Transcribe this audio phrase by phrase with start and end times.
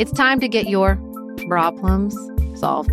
[0.00, 0.96] It's time to get your
[1.46, 2.16] problems
[2.58, 2.90] solved.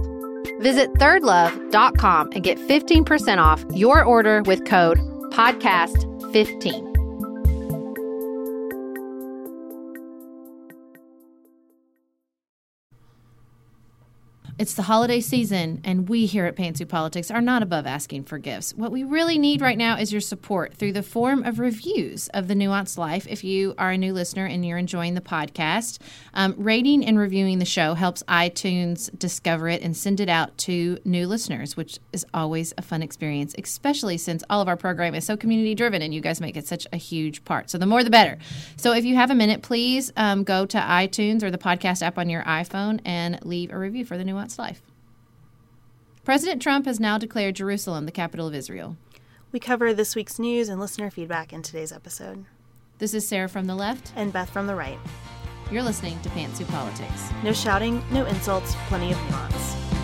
[0.59, 4.97] Visit thirdlove.com and get 15% off your order with code
[5.31, 6.86] podcast15.
[14.59, 18.39] It's the holiday season, and we here at Pantsuit Politics are not above asking for
[18.39, 18.73] gifts.
[18.73, 22.47] What we really need right now is your support through the form of reviews of
[22.47, 23.27] The Nuanced Life.
[23.29, 25.99] If you are a new listener and you're enjoying the podcast,
[26.33, 30.97] um, rating and reviewing the show helps iTunes discover it and send it out to
[31.05, 35.23] new listeners, which is always a fun experience, especially since all of our program is
[35.23, 37.69] so community driven and you guys make it such a huge part.
[37.69, 38.39] So the more the better.
[38.75, 42.17] So if you have a minute, please um, go to iTunes or the podcast app
[42.17, 44.81] on your iPhone and leave a review for The Nuanced life.
[46.23, 48.97] President Trump has now declared Jerusalem the capital of Israel.
[49.51, 52.45] We cover this week's news and listener feedback in today's episode.
[52.97, 54.99] This is Sarah from the left and Beth from the right.
[55.71, 57.31] You're listening to Pantsuit Politics.
[57.43, 59.96] No shouting, no insults, plenty of nuance.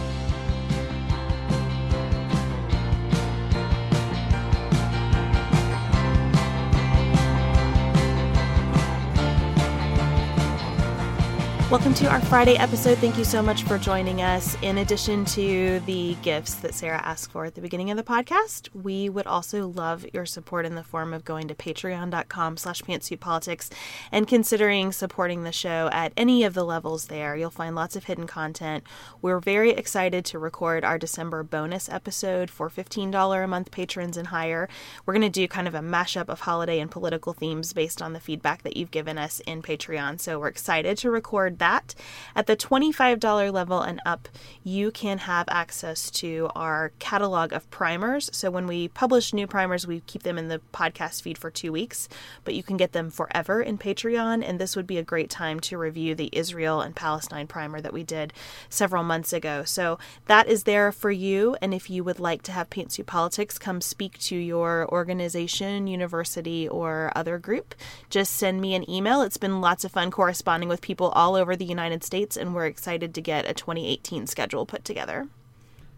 [11.73, 12.99] Welcome to our Friday episode.
[12.99, 14.55] Thank you so much for joining us.
[14.61, 18.69] In addition to the gifts that Sarah asked for at the beginning of the podcast,
[18.75, 23.71] we would also love your support in the form of going to patreon.com slash pantsuitpolitics
[24.11, 27.35] and considering supporting the show at any of the levels there.
[27.35, 28.83] You'll find lots of hidden content.
[29.23, 34.27] We're very excited to record our December bonus episode for $15 a month patrons and
[34.27, 34.69] higher.
[35.07, 38.13] We're going to do kind of a mashup of holiday and political themes based on
[38.13, 40.19] the feedback that you've given us in Patreon.
[40.19, 41.95] So we're excited to record that.
[42.35, 44.27] At the $25 level and up,
[44.63, 48.29] you can have access to our catalog of primers.
[48.33, 51.71] So when we publish new primers, we keep them in the podcast feed for two
[51.71, 52.09] weeks,
[52.43, 54.43] but you can get them forever in Patreon.
[54.45, 57.93] And this would be a great time to review the Israel and Palestine primer that
[57.93, 58.33] we did
[58.67, 59.63] several months ago.
[59.63, 61.55] So that is there for you.
[61.61, 66.67] And if you would like to have Pantsuit Politics come speak to your organization, university,
[66.67, 67.73] or other group,
[68.09, 69.21] just send me an email.
[69.21, 72.55] It's been lots of fun corresponding with people all over over the United States, and
[72.55, 75.27] we're excited to get a 2018 schedule put together.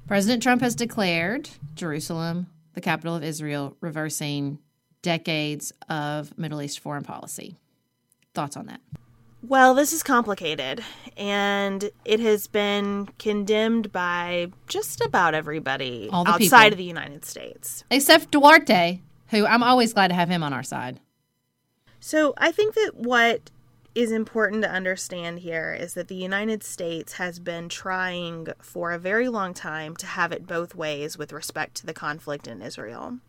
[0.06, 4.60] President Trump has declared Jerusalem the capital of Israel, reversing
[5.02, 7.56] decades of Middle East foreign policy.
[8.34, 8.82] Thoughts on that?
[9.42, 10.84] Well, this is complicated,
[11.16, 16.68] and it has been condemned by just about everybody outside people.
[16.74, 17.86] of the United States.
[17.90, 19.00] Except Duterte,
[19.30, 21.00] who I'm always glad to have him on our side.
[22.02, 23.52] So I think that what
[23.96, 29.00] is important to understand here is that the United States has been trying for a
[29.00, 33.20] very long time to have it both ways with respect to the conflict in Israel.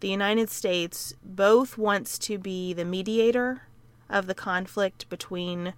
[0.00, 3.62] The United States both wants to be the mediator
[4.10, 5.72] of the conflict between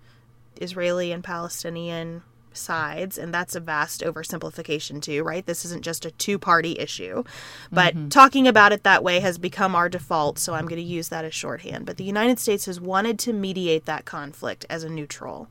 [0.61, 5.45] Israeli and Palestinian sides, and that's a vast oversimplification, too, right?
[5.45, 7.25] This isn't just a two party issue.
[7.71, 8.09] But mm-hmm.
[8.09, 11.25] talking about it that way has become our default, so I'm going to use that
[11.25, 11.87] as shorthand.
[11.87, 15.49] But the United States has wanted to mediate that conflict as a neutral.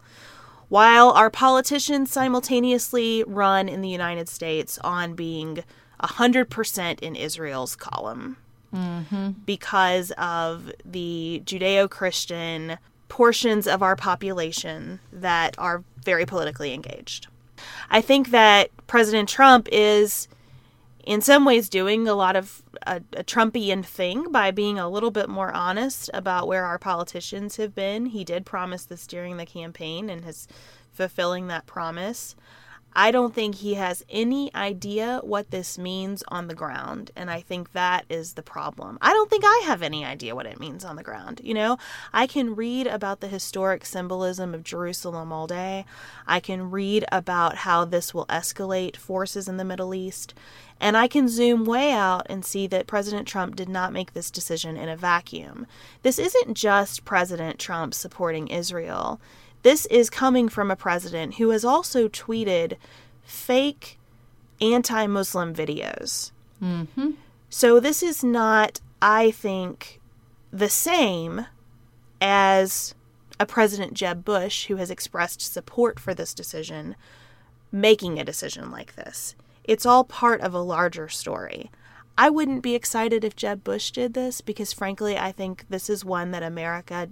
[0.69, 5.63] While our politicians simultaneously run in the United States on being
[6.01, 8.37] 100% in Israel's column
[8.73, 9.29] mm-hmm.
[9.45, 12.77] because of the Judeo Christian
[13.07, 17.27] portions of our population that are very politically engaged.
[17.89, 20.29] I think that President Trump is,
[21.03, 25.11] in some ways, doing a lot of a, a Trumpian thing by being a little
[25.11, 28.05] bit more honest about where our politicians have been.
[28.05, 30.47] He did promise this during the campaign and is
[30.93, 32.37] fulfilling that promise.
[32.99, 37.11] I don't think he has any idea what this means on the ground.
[37.15, 38.97] And I think that is the problem.
[39.01, 41.39] I don't think I have any idea what it means on the ground.
[41.43, 41.77] You know,
[42.11, 45.85] I can read about the historic symbolism of Jerusalem all day.
[46.25, 50.33] I can read about how this will escalate forces in the Middle East.
[50.79, 54.31] And I can zoom way out and see that President Trump did not make this
[54.31, 55.67] decision in a vacuum.
[56.01, 59.21] This isn't just President Trump supporting Israel.
[59.67, 62.77] This is coming from a president who has also tweeted
[63.21, 63.99] fake
[64.61, 66.31] anti Muslim videos.
[66.63, 67.09] Mm-hmm.
[67.49, 69.99] So this is not, I think,
[70.53, 71.47] the same
[72.21, 72.95] as
[73.41, 76.95] a President Jeb Bush who has expressed support for this decision
[77.69, 79.35] making a decision like this.
[79.65, 81.71] It's all part of a larger story.
[82.17, 86.05] I wouldn't be excited if Jeb Bush did this because, frankly, I think this is
[86.05, 87.09] one that America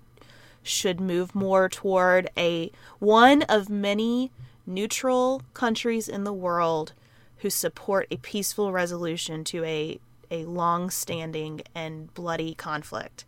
[0.66, 4.32] should move more toward a one of many
[4.66, 6.94] neutral countries in the world
[7.38, 10.00] who support a peaceful resolution to a
[10.32, 13.26] a long-standing and bloody conflict.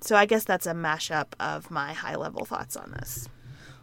[0.00, 3.28] So I guess that's a mashup of my high-level thoughts on this.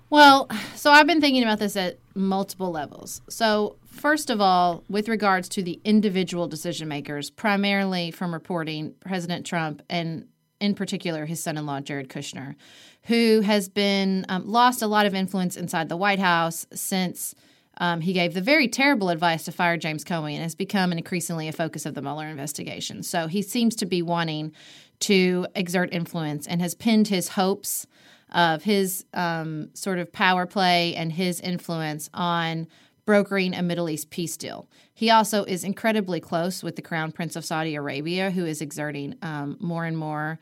[0.10, 3.22] Well, so I've been thinking about this at multiple levels.
[3.27, 9.45] So, first of all, with regards to the individual decision makers, primarily from reporting President
[9.45, 10.27] Trump and
[10.59, 12.55] in particular his son-in-law Jared Kushner,
[13.03, 17.35] who has been um, lost a lot of influence inside the White House since
[17.77, 21.47] um, he gave the very terrible advice to fire James Comey and has become increasingly
[21.47, 23.03] a focus of the Mueller investigation.
[23.03, 24.53] So he seems to be wanting
[25.01, 27.85] to exert influence and has pinned his hopes
[28.31, 32.67] of his um, sort of power play and his influence on
[33.05, 34.67] brokering a Middle East peace deal.
[34.93, 39.15] He also is incredibly close with the Crown Prince of Saudi Arabia, who is exerting
[39.21, 40.39] um, more and more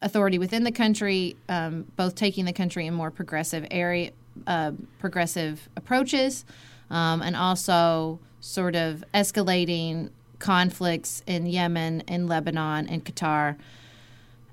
[0.00, 4.10] authority within the country, um, both taking the country in more progressive area,
[4.46, 6.44] uh, progressive approaches,
[6.90, 13.56] um, and also sort of escalating conflicts in Yemen, in Lebanon, and Qatar,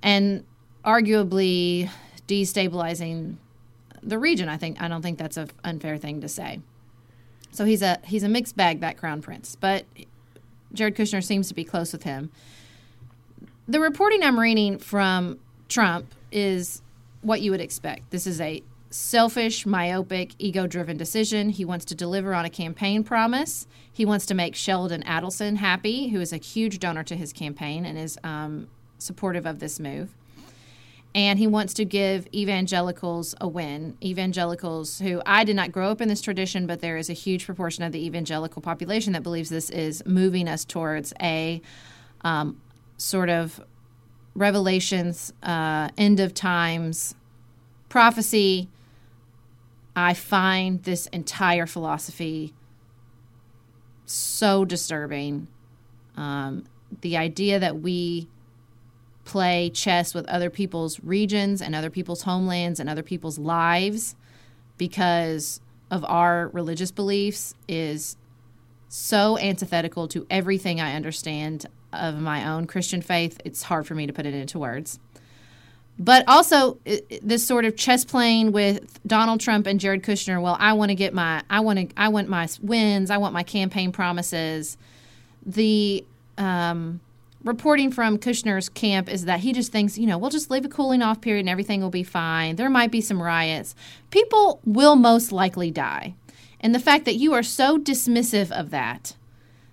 [0.02, 0.46] and
[0.86, 1.90] arguably
[2.28, 3.36] destabilizing
[4.02, 4.48] the region.
[4.50, 6.62] I think I don't think that's an unfair thing to say.
[7.52, 9.86] So he's a he's a mixed bag that crown prince, but
[10.74, 12.32] Jared Kushner seems to be close with him.
[13.68, 16.82] The reporting I'm reading from Trump is
[17.22, 18.10] what you would expect.
[18.10, 21.50] This is a selfish, myopic, ego-driven decision.
[21.50, 23.68] He wants to deliver on a campaign promise.
[23.92, 27.86] He wants to make Sheldon Adelson happy, who is a huge donor to his campaign
[27.86, 30.14] and is um, supportive of this move
[31.14, 33.98] and he wants to give evangelicals a win.
[34.02, 37.46] Evangelicals who I did not grow up in this tradition, but there is a huge
[37.46, 41.62] proportion of the evangelical population that believes this is moving us towards a
[42.22, 42.62] um,
[42.98, 43.62] sort of
[44.36, 47.16] revelations, uh, end of times
[47.90, 48.70] prophecy.
[49.96, 52.54] I find this entire philosophy
[54.06, 55.48] so disturbing.
[56.16, 56.66] Um,
[57.02, 58.28] the idea that we
[59.26, 64.16] play chess with other people's regions and other people's homelands and other people's lives
[64.78, 68.18] because of our religious beliefs is
[68.88, 73.40] so antithetical to everything I understand of my own Christian faith.
[73.46, 75.00] It's hard for me to put it into words.
[76.00, 76.80] But also
[77.22, 80.42] this sort of chess playing with Donald Trump and Jared Kushner.
[80.42, 83.12] Well, I want to get my I want to I want my wins.
[83.12, 84.78] I want my campaign promises.
[85.46, 86.04] The
[86.38, 87.02] um,
[87.44, 90.70] reporting from Kushner's camp is that he just thinks, you know, we'll just leave a
[90.70, 92.56] cooling off period and everything will be fine.
[92.56, 93.76] There might be some riots.
[94.10, 96.16] People will most likely die.
[96.60, 99.16] And the fact that you are so dismissive of that,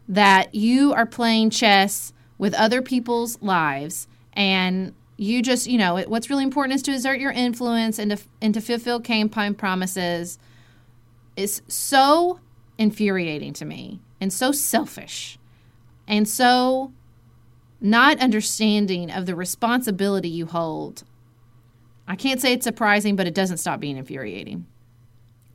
[0.09, 6.31] that you are playing chess with other people's lives and you just, you know, what's
[6.31, 10.39] really important is to exert your influence and to, and to fulfill campaign promises
[11.37, 12.41] is so
[12.79, 15.39] infuriating to me and so selfish
[16.07, 16.93] and so
[17.81, 21.05] not understanding of the responsibility you hold.
[22.07, 24.67] I can't say it's surprising, but it doesn't stop being infuriating.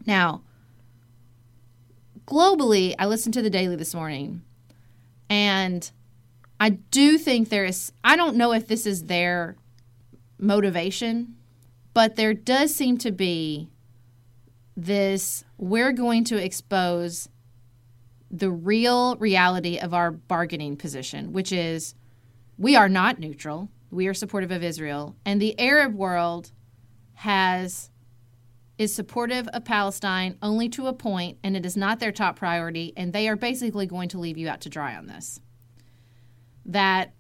[0.05, 0.41] Now,
[2.25, 4.43] globally, I listened to the Daily this morning,
[5.29, 5.89] and
[6.59, 9.55] I do think there is, I don't know if this is their
[10.37, 11.35] motivation,
[11.93, 13.69] but there does seem to be
[14.75, 17.29] this we're going to expose
[18.31, 21.93] the real reality of our bargaining position, which is
[22.57, 23.69] we are not neutral.
[23.91, 25.15] We are supportive of Israel.
[25.25, 26.51] And the Arab world
[27.15, 27.89] has
[28.77, 32.91] is supportive of Palestine only to a point, and it is not their top priority,
[32.98, 35.39] and they are basically going to leave you out to dry on this.
[36.65, 37.13] That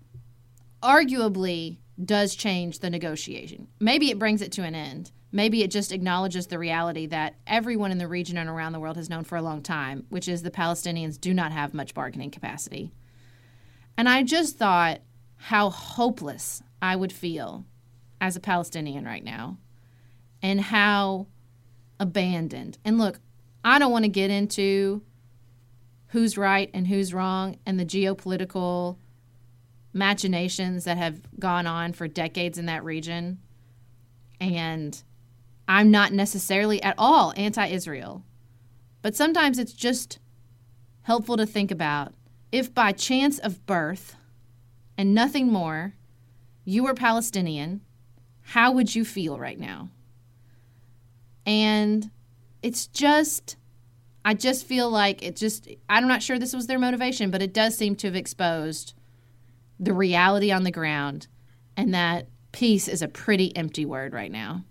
[0.81, 3.67] arguably does change the negotiation.
[3.79, 5.11] Maybe it brings it to an end.
[5.31, 8.97] Maybe it just acknowledges the reality that everyone in the region and around the world
[8.97, 12.31] has known for a long time, which is the Palestinians do not have much bargaining
[12.31, 12.91] capacity.
[13.97, 15.01] And I just thought
[15.47, 17.65] how hopeless I would feel
[18.21, 19.57] as a Palestinian right now
[20.41, 21.27] and how
[21.99, 22.77] abandoned.
[22.85, 23.19] And look,
[23.61, 25.01] I don't want to get into
[26.07, 28.95] who's right and who's wrong and the geopolitical
[29.91, 33.39] machinations that have gone on for decades in that region.
[34.39, 35.03] And
[35.67, 38.23] I'm not necessarily at all anti Israel.
[39.01, 40.19] But sometimes it's just
[41.01, 42.13] helpful to think about
[42.53, 44.15] if by chance of birth
[44.97, 45.95] and nothing more,
[46.65, 47.81] you were Palestinian,
[48.41, 49.89] how would you feel right now?
[51.45, 52.09] And
[52.61, 53.57] it's just,
[54.23, 57.53] I just feel like it just, I'm not sure this was their motivation, but it
[57.53, 58.93] does seem to have exposed
[59.79, 61.27] the reality on the ground
[61.75, 64.63] and that peace is a pretty empty word right now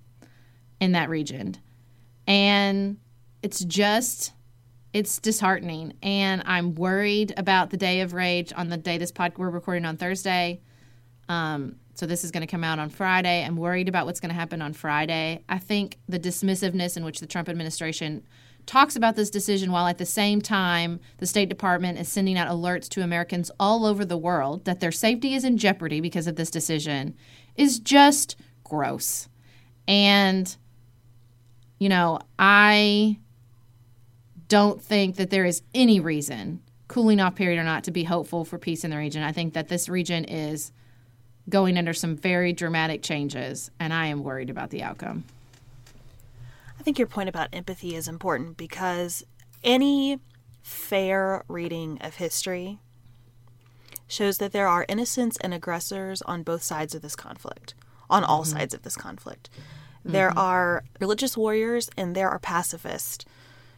[0.80, 1.56] in that region.
[2.26, 2.98] And
[3.42, 4.32] it's just
[4.92, 9.38] it's disheartening and i'm worried about the day of rage on the day this podcast
[9.38, 10.60] we're recording on thursday.
[11.28, 13.44] Um, so this is going to come out on friday.
[13.44, 15.44] I'm worried about what's going to happen on friday.
[15.48, 18.22] I think the dismissiveness in which the trump administration
[18.66, 22.48] talks about this decision while at the same time the state department is sending out
[22.48, 26.36] alerts to americans all over the world that their safety is in jeopardy because of
[26.36, 27.14] this decision
[27.56, 29.28] is just gross.
[29.88, 30.54] And
[31.78, 33.18] you know i
[34.52, 38.44] don't think that there is any reason, cooling off period or not, to be hopeful
[38.44, 39.22] for peace in the region.
[39.22, 40.72] I think that this region is
[41.48, 45.24] going under some very dramatic changes, and I am worried about the outcome.
[46.78, 49.24] I think your point about empathy is important because
[49.64, 50.20] any
[50.60, 52.78] fair reading of history
[54.06, 57.72] shows that there are innocents and aggressors on both sides of this conflict,
[58.10, 58.58] on all mm-hmm.
[58.58, 59.48] sides of this conflict.
[60.00, 60.12] Mm-hmm.
[60.12, 63.24] There are religious warriors and there are pacifists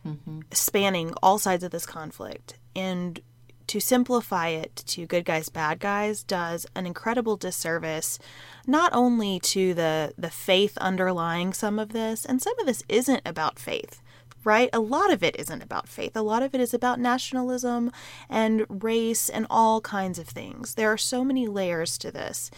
[0.06, 0.40] mm-hmm.
[0.52, 2.58] spanning all sides of this conflict.
[2.76, 3.20] And
[3.66, 8.18] to simplify it to good guys, bad guys does an incredible disservice
[8.66, 13.22] not only to the, the faith underlying some of this, and some of this isn't
[13.24, 14.02] about faith
[14.44, 14.68] right?
[14.72, 16.14] A lot of it isn't about faith.
[16.14, 17.90] A lot of it is about nationalism
[18.28, 20.74] and race and all kinds of things.
[20.74, 22.50] There are so many layers to this.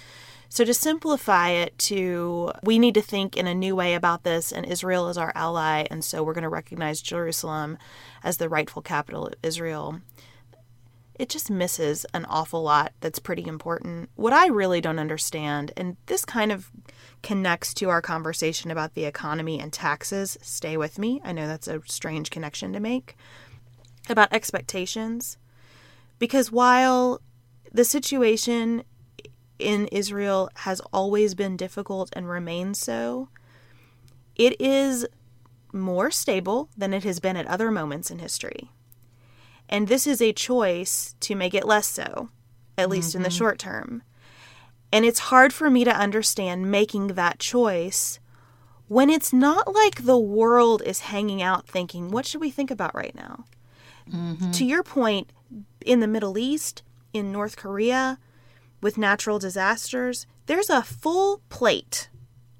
[0.48, 4.52] So, to simplify it to we need to think in a new way about this,
[4.52, 7.78] and Israel is our ally, and so we're going to recognize Jerusalem
[8.22, 10.00] as the rightful capital of Israel.
[11.18, 14.10] It just misses an awful lot that's pretty important.
[14.16, 16.70] What I really don't understand, and this kind of
[17.22, 21.22] connects to our conversation about the economy and taxes, stay with me.
[21.24, 23.16] I know that's a strange connection to make,
[24.10, 25.38] about expectations.
[26.18, 27.20] Because while
[27.72, 28.84] the situation
[29.58, 33.28] in Israel has always been difficult and remains so,
[34.34, 35.06] it is
[35.72, 38.70] more stable than it has been at other moments in history.
[39.68, 42.30] And this is a choice to make it less so,
[42.78, 43.18] at least mm-hmm.
[43.18, 43.38] in the mm-hmm.
[43.38, 44.02] short term.
[44.92, 48.20] And it's hard for me to understand making that choice
[48.88, 52.94] when it's not like the world is hanging out thinking, what should we think about
[52.94, 53.44] right now?
[54.12, 54.52] Mm-hmm.
[54.52, 55.30] To your point,
[55.84, 56.82] in the Middle East,
[57.12, 58.18] in North Korea,
[58.80, 62.08] with natural disasters, there's a full plate.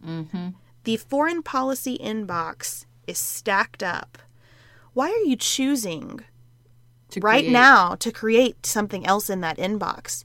[0.04, 0.48] Mm-hmm.
[0.84, 4.18] The foreign policy inbox is stacked up.
[4.92, 6.20] Why are you choosing
[7.20, 7.52] right create.
[7.52, 10.24] now to create something else in that inbox.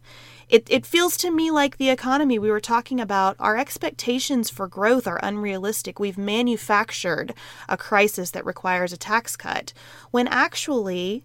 [0.49, 4.67] It, it feels to me like the economy we were talking about, our expectations for
[4.67, 5.99] growth are unrealistic.
[5.99, 7.33] We've manufactured
[7.69, 9.71] a crisis that requires a tax cut
[10.11, 11.23] when actually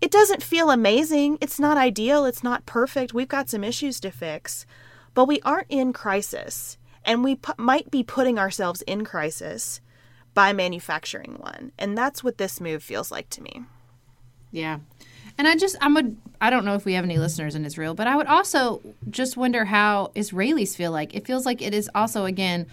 [0.00, 1.38] it doesn't feel amazing.
[1.40, 2.24] It's not ideal.
[2.24, 3.14] It's not perfect.
[3.14, 4.66] We've got some issues to fix,
[5.14, 6.76] but we aren't in crisis.
[7.04, 9.80] And we pu- might be putting ourselves in crisis
[10.34, 11.72] by manufacturing one.
[11.78, 13.64] And that's what this move feels like to me.
[14.50, 14.80] Yeah.
[15.38, 16.02] And I just, I'm a,
[16.40, 19.36] I don't know if we have any listeners in Israel, but I would also just
[19.36, 21.14] wonder how Israelis feel like.
[21.14, 22.66] It feels like it is also, again,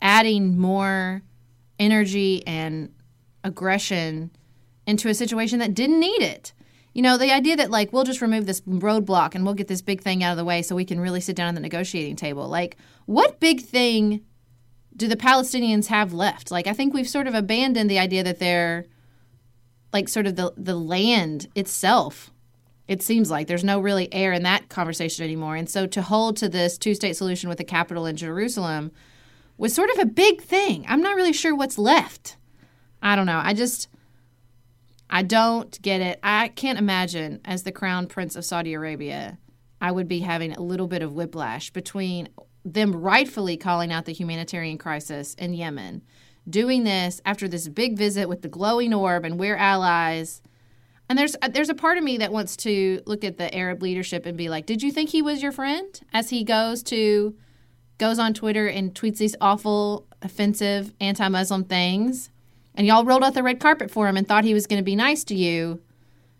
[0.00, 1.22] adding more
[1.78, 2.92] energy and
[3.44, 4.30] aggression
[4.88, 6.52] into a situation that didn't need it.
[6.94, 9.82] You know, the idea that, like, we'll just remove this roadblock and we'll get this
[9.82, 12.16] big thing out of the way so we can really sit down at the negotiating
[12.16, 12.48] table.
[12.48, 14.24] Like, what big thing
[14.96, 16.50] do the Palestinians have left?
[16.50, 18.86] Like, I think we've sort of abandoned the idea that they're
[19.92, 22.30] like sort of the the land itself.
[22.88, 25.56] It seems like there's no really air in that conversation anymore.
[25.56, 28.90] And so to hold to this two state solution with a capital in Jerusalem
[29.58, 30.86] was sort of a big thing.
[30.88, 32.36] I'm not really sure what's left.
[33.02, 33.40] I don't know.
[33.42, 33.88] I just
[35.10, 36.20] I don't get it.
[36.22, 39.38] I can't imagine as the crown prince of Saudi Arabia,
[39.80, 42.28] I would be having a little bit of whiplash between
[42.64, 46.02] them rightfully calling out the humanitarian crisis in Yemen
[46.48, 50.42] doing this after this big visit with the glowing orb and we're allies.
[51.08, 53.82] And there's uh, there's a part of me that wants to look at the Arab
[53.82, 57.34] leadership and be like, "Did you think he was your friend?" As he goes to
[57.96, 62.30] goes on Twitter and tweets these awful, offensive, anti-Muslim things,
[62.78, 64.84] and y'all rolled out the red carpet for him and thought he was going to
[64.84, 65.82] be nice to you,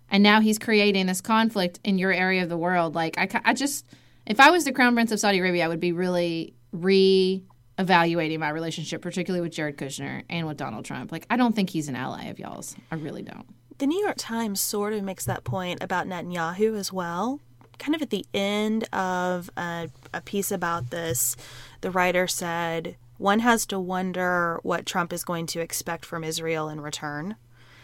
[0.09, 2.95] and now he's creating this conflict in your area of the world.
[2.95, 3.85] Like I, I just,
[4.25, 7.45] if I was the crown prince of Saudi Arabia, I would be really re
[7.77, 11.13] evaluating my relationship, particularly with Jared Kushner and with Donald Trump.
[11.13, 12.75] Like, I don't think he's an ally of y'all's.
[12.91, 13.47] I really don't.
[13.79, 17.41] The New York Times sort of makes that point about Netanyahu as well.
[17.79, 21.37] Kind of at the end of a, a piece about this,
[21.81, 26.69] the writer said, one has to wonder what Trump is going to expect from Israel
[26.69, 27.37] in return.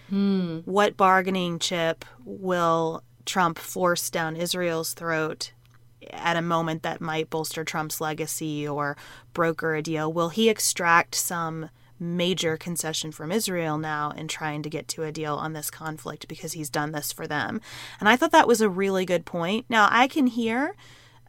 [0.08, 0.58] Hmm.
[0.64, 5.52] What bargaining chip will Trump force down Israel's throat
[6.10, 8.96] at a moment that might bolster Trump's legacy or
[9.32, 10.12] broker a deal?
[10.12, 15.12] Will he extract some major concession from Israel now in trying to get to a
[15.12, 17.60] deal on this conflict because he's done this for them?
[17.98, 19.66] And I thought that was a really good point.
[19.68, 20.74] Now, I can hear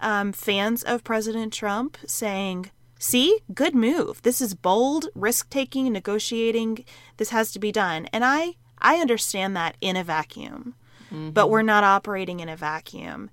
[0.01, 4.21] um, fans of President Trump saying, See, good move.
[4.23, 6.85] This is bold, risk taking, negotiating.
[7.17, 8.07] This has to be done.
[8.13, 10.75] And I, I understand that in a vacuum,
[11.07, 11.31] mm-hmm.
[11.31, 13.29] but we're not operating in a vacuum.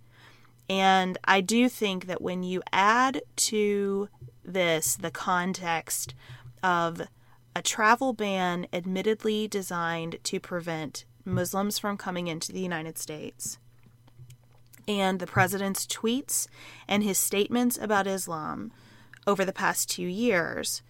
[0.68, 4.08] And I do think that when you add to
[4.44, 6.14] this the context
[6.62, 7.02] of
[7.54, 13.58] a travel ban admittedly designed to prevent Muslims from coming into the United States,
[14.88, 16.48] and the president's tweets
[16.88, 18.72] and his statements about Islam
[19.26, 20.82] over the past two years,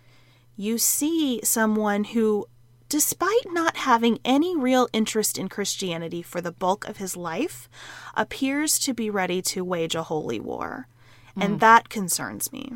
[0.57, 2.47] you see someone who
[2.93, 7.67] despite not having any real interest in Christianity for the bulk of his life,
[8.15, 10.89] appears to be ready to wage a holy war.
[11.35, 11.43] Mm.
[11.43, 12.75] And that concerns me.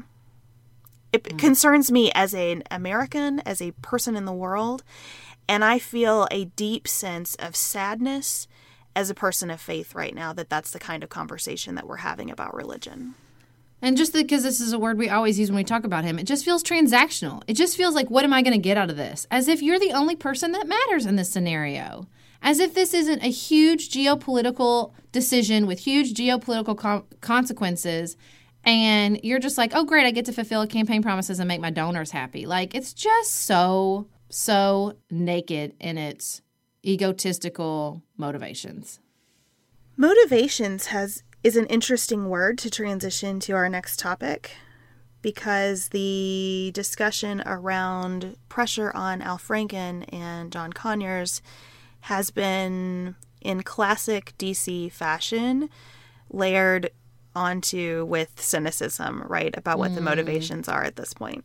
[1.12, 1.38] It mm.
[1.38, 4.84] concerns me as an American, as a person in the world,
[5.46, 8.48] and I feel a deep sense of sadness
[8.94, 11.96] as a person of faith right now that that's the kind of conversation that we're
[11.96, 13.16] having about religion.
[13.82, 16.18] And just because this is a word we always use when we talk about him,
[16.18, 17.42] it just feels transactional.
[17.46, 19.26] It just feels like, what am I going to get out of this?
[19.30, 22.06] As if you're the only person that matters in this scenario.
[22.42, 28.16] As if this isn't a huge geopolitical decision with huge geopolitical com- consequences.
[28.64, 31.70] And you're just like, oh, great, I get to fulfill campaign promises and make my
[31.70, 32.46] donors happy.
[32.46, 36.40] Like, it's just so, so naked in its
[36.84, 39.00] egotistical motivations.
[39.96, 44.52] Motivations has is an interesting word to transition to our next topic
[45.22, 51.42] because the discussion around pressure on Al Franken and John Conyers
[52.02, 55.68] has been in classic DC fashion
[56.30, 56.90] layered
[57.34, 59.96] onto with cynicism, right, about what mm.
[59.96, 61.44] the motivations are at this point.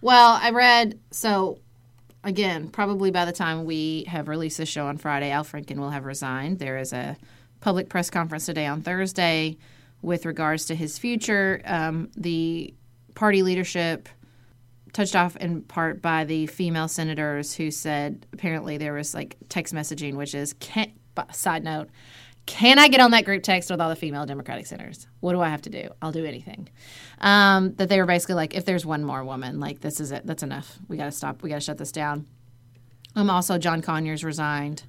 [0.00, 1.58] Well, I read so
[2.22, 5.90] again, probably by the time we have released this show on Friday, Al Franken will
[5.90, 6.58] have resigned.
[6.58, 7.16] There is a
[7.64, 9.56] public press conference today on Thursday
[10.02, 11.62] with regards to his future.
[11.64, 12.74] Um, the
[13.14, 14.06] party leadership
[14.92, 19.72] touched off in part by the female senators who said apparently there was like text
[19.74, 20.92] messaging, which is can't.
[21.32, 21.88] side note.
[22.44, 25.06] Can I get on that group text with all the female Democratic senators?
[25.20, 25.88] What do I have to do?
[26.02, 26.68] I'll do anything.
[27.22, 30.26] Um, that they were basically like, if there's one more woman, like this is it.
[30.26, 30.78] That's enough.
[30.86, 31.42] We got to stop.
[31.42, 32.26] We got to shut this down.
[33.16, 34.82] Um, also, John Conyers resigned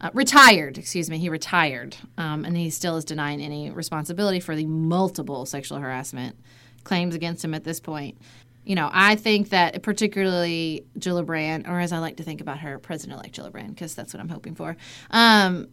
[0.00, 4.54] uh, retired, excuse me, he retired, um, and he still is denying any responsibility for
[4.54, 6.36] the multiple sexual harassment
[6.84, 8.18] claims against him at this point.
[8.64, 12.78] You know, I think that particularly Gillibrand, or as I like to think about her,
[12.78, 14.76] President-elect Gillibrand, because that's what I'm hoping for.
[15.10, 15.68] Um,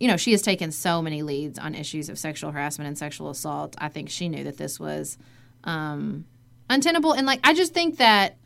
[0.00, 3.30] you know, she has taken so many leads on issues of sexual harassment and sexual
[3.30, 3.76] assault.
[3.78, 5.16] I think she knew that this was
[5.62, 6.24] um,
[6.68, 8.36] untenable, and like I just think that,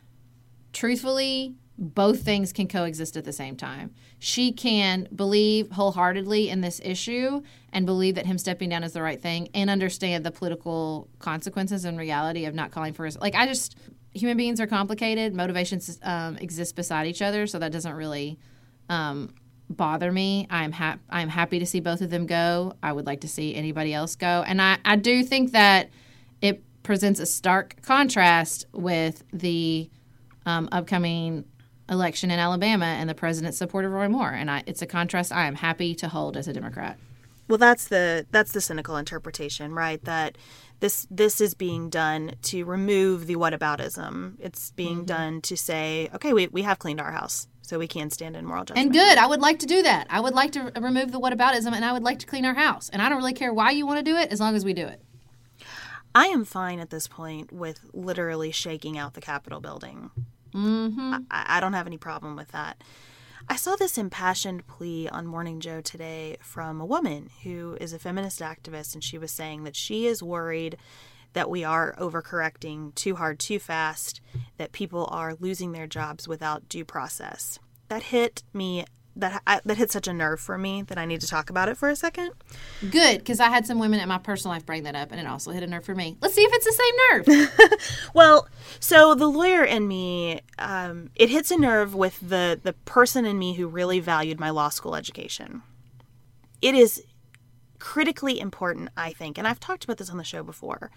[0.73, 3.93] truthfully, both things can coexist at the same time.
[4.17, 9.01] She can believe wholeheartedly in this issue and believe that him stepping down is the
[9.01, 13.17] right thing and understand the political consequences and reality of not calling for his.
[13.19, 13.77] Like, I just,
[14.11, 15.35] human beings are complicated.
[15.35, 18.39] Motivations um, exist beside each other, so that doesn't really
[18.89, 19.35] um,
[19.69, 20.47] bother me.
[20.49, 22.73] I'm, ha- I'm happy to see both of them go.
[22.81, 24.43] I would like to see anybody else go.
[24.47, 25.91] And I, I do think that
[26.41, 29.91] it presents a stark contrast with the
[30.47, 31.45] um, upcoming
[31.89, 34.31] election in Alabama and the president's support of Roy Moore.
[34.31, 36.97] And I, it's a contrast I am happy to hold as a Democrat.
[37.47, 40.03] Well, that's the that's the cynical interpretation, right?
[40.03, 40.37] That
[40.81, 44.35] this this is being done to remove the whataboutism.
[44.39, 45.05] It's being mm-hmm.
[45.05, 48.45] done to say, okay, we, we have cleaned our house, so we can stand in
[48.45, 48.87] moral judgment.
[48.87, 49.17] And good.
[49.17, 50.07] I would like to do that.
[50.09, 52.89] I would like to remove the whataboutism, and I would like to clean our house.
[52.89, 54.73] And I don't really care why you want to do it, as long as we
[54.73, 55.01] do it.
[56.13, 60.11] I am fine at this point with literally shaking out the Capitol building.
[60.57, 61.15] Mm-hmm.
[61.29, 62.81] I, I don't have any problem with that.
[63.47, 67.99] I saw this impassioned plea on Morning Joe today from a woman who is a
[67.99, 70.77] feminist activist, and she was saying that she is worried
[71.33, 74.19] that we are overcorrecting too hard, too fast,
[74.57, 77.59] that people are losing their jobs without due process.
[77.89, 78.85] That hit me
[79.19, 81.69] that I, that hit such a nerve for me that I need to talk about
[81.69, 82.31] it for a second.
[82.89, 85.27] Good, because I had some women in my personal life bring that up, and it
[85.27, 86.17] also hit a nerve for me.
[86.21, 87.89] Let's see if it's the same nerve.
[88.13, 88.47] well,
[88.79, 93.37] so the lawyer in me, um, it hits a nerve with the the person in
[93.37, 95.63] me who really valued my law school education.
[96.61, 97.03] It is
[97.79, 100.91] critically important, I think, and I've talked about this on the show before,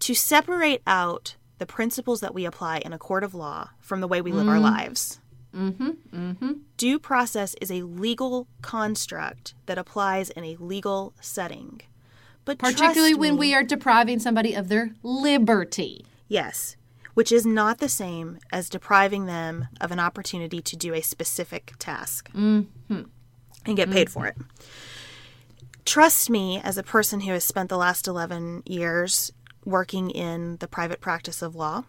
[0.00, 4.08] to separate out the principles that we apply in a court of law from the
[4.08, 4.50] way we live mm.
[4.50, 5.20] our lives.
[5.56, 6.52] Mm-hmm, mm-hmm.
[6.76, 11.80] Due process is a legal construct that applies in a legal setting.
[12.44, 16.04] But particularly when we are depriving somebody of their liberty.
[16.28, 16.76] Yes,
[17.14, 21.72] which is not the same as depriving them of an opportunity to do a specific
[21.78, 23.02] task mm-hmm.
[23.64, 24.36] and get paid for it.
[25.86, 29.32] Trust me, as a person who has spent the last 11 years
[29.64, 31.84] working in the private practice of law,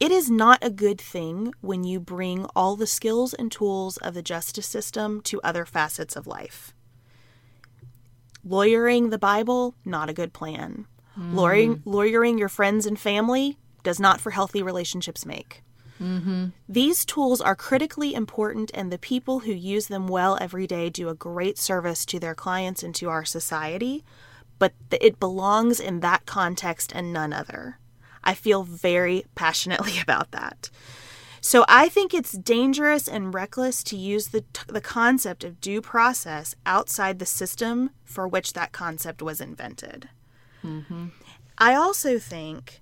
[0.00, 4.14] it is not a good thing when you bring all the skills and tools of
[4.14, 6.72] the justice system to other facets of life.
[8.44, 10.86] Lawyering the Bible, not a good plan.
[11.18, 11.34] Mm.
[11.34, 15.62] Lawyering, lawyering your friends and family does not for healthy relationships make.
[16.00, 16.46] Mm-hmm.
[16.68, 21.08] These tools are critically important, and the people who use them well every day do
[21.08, 24.04] a great service to their clients and to our society,
[24.58, 27.78] but it belongs in that context and none other.
[28.24, 30.70] I feel very passionately about that.
[31.40, 36.54] So I think it's dangerous and reckless to use the, the concept of due process
[36.66, 40.08] outside the system for which that concept was invented.
[40.64, 41.06] Mm-hmm.
[41.56, 42.80] I also think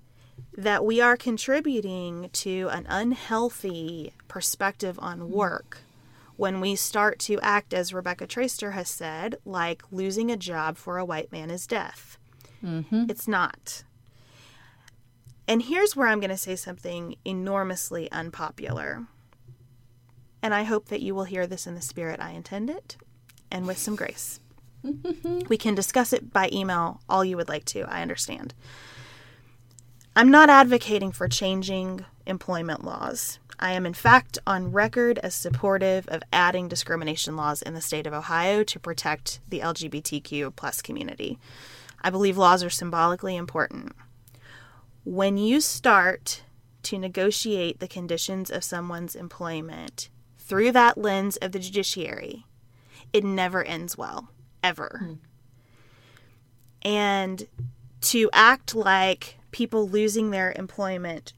[0.55, 5.79] that we are contributing to an unhealthy perspective on work
[6.35, 10.97] when we start to act, as Rebecca Traister has said, like losing a job for
[10.97, 12.17] a white man is death.
[12.63, 13.05] Mm-hmm.
[13.09, 13.83] It's not.
[15.47, 19.07] And here's where I'm going to say something enormously unpopular.
[20.41, 22.97] And I hope that you will hear this in the spirit I intend it
[23.49, 24.39] and with some grace.
[25.49, 27.81] we can discuss it by email all you would like to.
[27.83, 28.53] I understand.
[30.15, 33.39] I'm not advocating for changing employment laws.
[33.59, 38.05] I am, in fact, on record as supportive of adding discrimination laws in the state
[38.05, 41.39] of Ohio to protect the LGBTQ plus community.
[42.01, 43.95] I believe laws are symbolically important
[45.07, 46.43] when you start
[46.83, 52.45] to negotiate the conditions of someone's employment through that lens of the judiciary,
[53.13, 54.27] it never ends well,
[54.61, 54.99] ever.
[55.01, 55.17] Mm.
[56.81, 57.47] And
[58.01, 61.31] to act like people losing their employment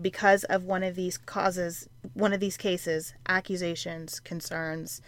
[0.00, 5.02] because of one of these causes, one of these cases, accusations, concerns,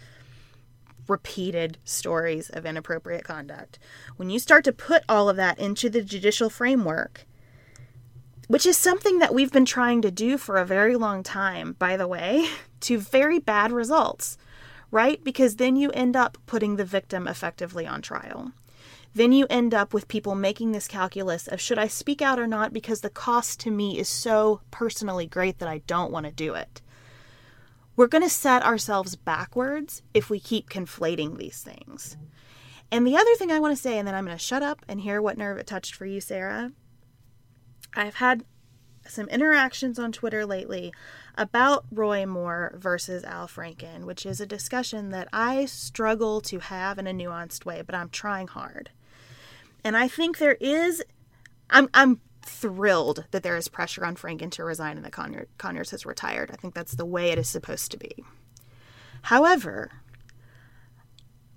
[1.07, 3.79] repeated stories of inappropriate conduct,
[4.17, 7.25] when you start to put all of that into the judicial framework,
[8.53, 11.97] which is something that we've been trying to do for a very long time, by
[11.97, 12.47] the way,
[12.81, 14.37] to very bad results,
[14.91, 15.23] right?
[15.23, 18.51] Because then you end up putting the victim effectively on trial.
[19.15, 22.45] Then you end up with people making this calculus of should I speak out or
[22.45, 26.31] not because the cost to me is so personally great that I don't want to
[26.31, 26.79] do it.
[27.95, 32.17] we're going to set ourselves backwards if we keep conflating these things.
[32.91, 34.85] And the other thing I want to say, and then I'm going to shut up
[34.87, 36.71] and hear what nerve it touched for you, Sarah.
[37.95, 38.43] I've had
[39.07, 40.93] some interactions on Twitter lately
[41.37, 46.97] about Roy Moore versus Al Franken, which is a discussion that I struggle to have
[46.97, 48.91] in a nuanced way, but I'm trying hard.
[49.83, 51.03] And I think there is,
[51.69, 55.91] I'm, I'm thrilled that there is pressure on Franken to resign and that Conyers, Conyers
[55.91, 56.51] has retired.
[56.51, 58.23] I think that's the way it is supposed to be.
[59.23, 59.91] However,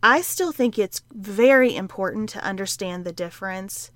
[0.03, 3.91] I still think it's very important to understand the difference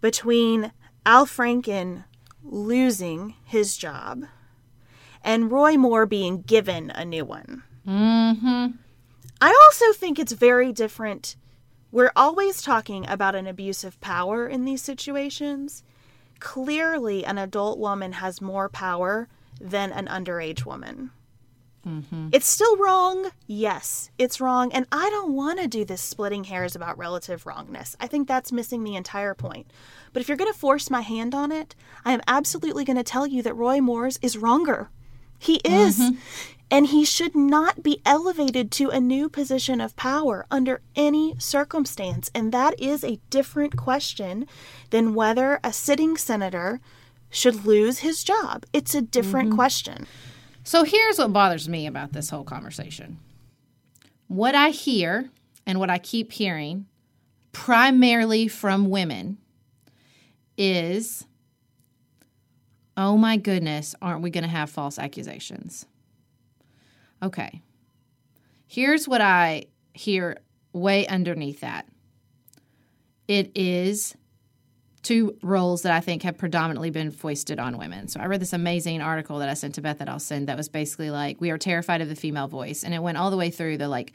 [0.00, 0.72] between
[1.06, 2.04] Al Franken
[2.42, 4.24] losing his job
[5.22, 7.62] and Roy Moore being given a new one.
[7.86, 8.66] Mm-hmm.
[9.40, 11.36] I also think it's very different.
[11.90, 15.82] We're always talking about an abuse of power in these situations.
[16.40, 19.28] Clearly, an adult woman has more power
[19.60, 21.10] than an underage woman.
[21.86, 22.28] Mm-hmm.
[22.32, 23.30] It's still wrong.
[23.46, 24.72] Yes, it's wrong.
[24.72, 27.96] And I don't want to do this splitting hairs about relative wrongness.
[28.00, 29.70] I think that's missing the entire point.
[30.12, 33.02] But if you're going to force my hand on it, I am absolutely going to
[33.02, 34.88] tell you that Roy Moore's is wronger.
[35.38, 35.98] He is.
[35.98, 36.18] Mm-hmm.
[36.70, 42.30] And he should not be elevated to a new position of power under any circumstance.
[42.34, 44.46] And that is a different question
[44.90, 46.80] than whether a sitting senator
[47.30, 48.64] should lose his job.
[48.72, 49.56] It's a different Mm-hmm.
[49.56, 50.06] question.
[50.64, 53.18] So here's what bothers me about this whole conversation.
[54.28, 55.30] What I hear
[55.66, 56.86] and what I keep hearing,
[57.52, 59.38] primarily from women,
[60.56, 61.26] is
[62.96, 65.84] oh my goodness, aren't we going to have false accusations?
[67.22, 67.60] Okay.
[68.66, 70.38] Here's what I hear
[70.72, 71.86] way underneath that
[73.28, 74.16] it is
[75.04, 78.08] two roles that I think have predominantly been foisted on women.
[78.08, 80.56] So I read this amazing article that I sent to Beth that I'll send that
[80.56, 82.82] was basically like, we are terrified of the female voice.
[82.82, 84.12] And it went all the way through the like,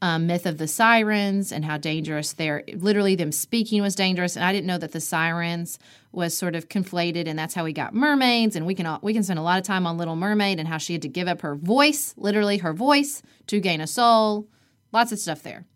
[0.00, 4.34] um, myth of the sirens and how dangerous they're literally them speaking was dangerous.
[4.34, 5.78] And i didn't know that the sirens
[6.10, 8.56] was sort of conflated and that's how we got mermaids.
[8.56, 10.66] And we can all, we can spend a lot of time on little mermaid and
[10.66, 14.48] how she had to give up her voice literally her voice to gain a soul.
[14.90, 15.66] Lots of stuff there.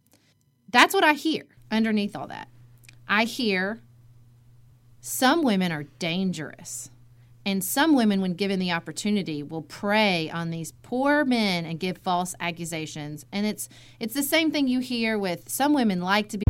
[0.71, 2.49] That's what i hear underneath all that.
[3.09, 3.81] I hear
[5.07, 6.90] some women are dangerous
[7.45, 11.97] and some women, when given the opportunity, will prey on these poor men and give
[11.99, 13.25] false accusations.
[13.31, 13.69] And it's
[14.01, 16.45] it's the same thing you hear with some women like to be.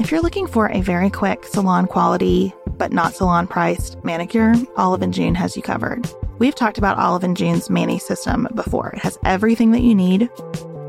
[0.00, 5.00] If you're looking for a very quick salon quality but not salon priced manicure, Olive
[5.00, 6.06] and June has you covered.
[6.38, 8.90] We've talked about Olive and June's Mani system before.
[8.90, 10.28] It has everything that you need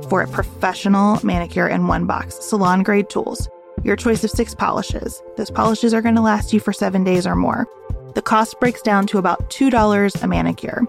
[0.09, 2.35] for a professional manicure in one box.
[2.41, 3.47] Salon grade tools,
[3.83, 5.21] your choice of six polishes.
[5.37, 7.67] Those polishes are going to last you for seven days or more.
[8.15, 10.83] The cost breaks down to about $2 a manicure.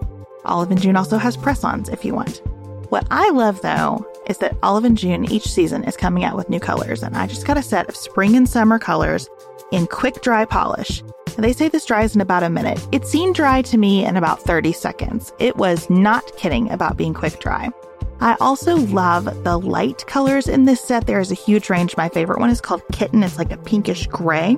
[0.45, 2.41] Olive and June also has press ons if you want.
[2.89, 6.49] What I love though is that Olive and June each season is coming out with
[6.49, 9.29] new colors, and I just got a set of spring and summer colors
[9.71, 11.03] in quick dry polish.
[11.37, 12.85] They say this dries in about a minute.
[12.91, 15.31] It seemed dry to me in about 30 seconds.
[15.39, 17.69] It was not kidding about being quick dry.
[18.21, 21.07] I also love the light colors in this set.
[21.07, 21.97] There is a huge range.
[21.97, 23.23] My favorite one is called Kitten.
[23.23, 24.57] It's like a pinkish gray.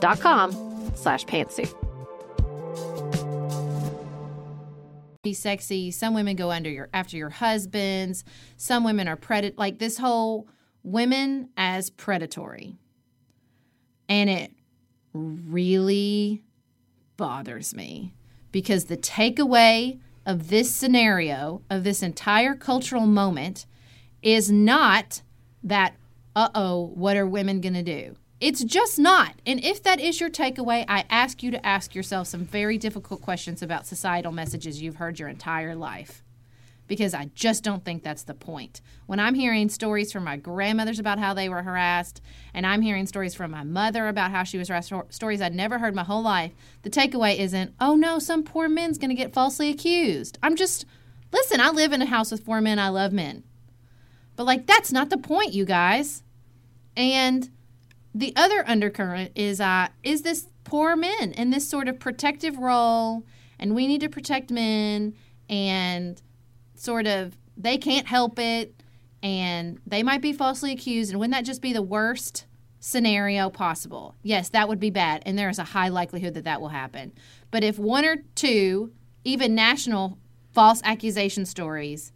[0.00, 0.52] com
[0.94, 1.74] slash pantsuit.
[5.26, 5.90] be sexy.
[5.90, 8.22] Some women go under your after your husbands.
[8.56, 10.46] Some women are predat like this whole
[10.84, 12.76] women as predatory.
[14.08, 14.52] And it
[15.12, 16.44] really
[17.16, 18.14] bothers me
[18.52, 23.66] because the takeaway of this scenario, of this entire cultural moment,
[24.22, 25.22] is not
[25.64, 25.96] that,
[26.36, 28.14] uh oh, what are women going to do?
[28.38, 29.40] It's just not.
[29.46, 33.22] And if that is your takeaway, I ask you to ask yourself some very difficult
[33.22, 36.22] questions about societal messages you've heard your entire life.
[36.86, 38.80] Because I just don't think that's the point.
[39.06, 42.20] When I'm hearing stories from my grandmothers about how they were harassed,
[42.54, 45.78] and I'm hearing stories from my mother about how she was harassed, stories I'd never
[45.78, 49.70] heard my whole life, the takeaway isn't, oh no, some poor man's to get falsely
[49.70, 50.38] accused.
[50.42, 50.84] I'm just,
[51.32, 52.78] listen, I live in a house with four men.
[52.78, 53.42] I love men.
[54.36, 56.22] But like, that's not the point, you guys.
[56.96, 57.50] And
[58.16, 63.24] the other undercurrent is uh, is this poor men in this sort of protective role,
[63.58, 65.14] and we need to protect men,
[65.50, 66.20] and
[66.74, 68.82] sort of they can't help it,
[69.22, 72.46] and they might be falsely accused, and wouldn't that just be the worst
[72.80, 74.14] scenario possible?
[74.22, 77.12] Yes, that would be bad, and there is a high likelihood that that will happen.
[77.50, 78.92] But if one or two,
[79.24, 80.16] even national
[80.52, 82.12] false accusation stories,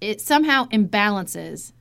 [0.00, 1.72] it somehow imbalances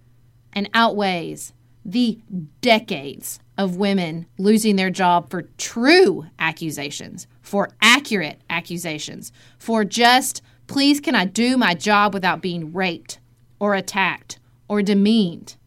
[0.51, 1.53] and outweighs
[1.85, 2.19] the
[2.61, 10.99] decades of women losing their job for true accusations, for accurate accusations, for just, please,
[10.99, 13.19] can I do my job without being raped
[13.59, 15.57] or attacked or demeaned?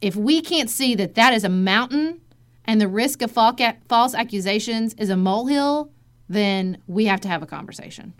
[0.00, 2.20] If we can't see that that is a mountain
[2.64, 5.90] and the risk of false accusations is a molehill,
[6.28, 8.14] then we have to have a conversation.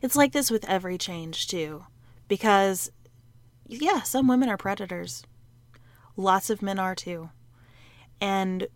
[0.00, 1.84] It's like this with every change, too,
[2.28, 2.90] because,
[3.66, 5.24] yeah, some women are predators.
[6.18, 7.30] Lots of men are too.
[8.20, 8.66] And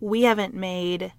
[0.00, 1.12] we haven't made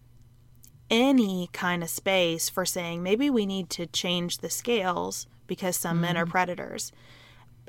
[0.89, 5.98] any kind of space for saying maybe we need to change the scales because some
[5.98, 6.32] mm men are mm-hmm.
[6.32, 6.91] predators.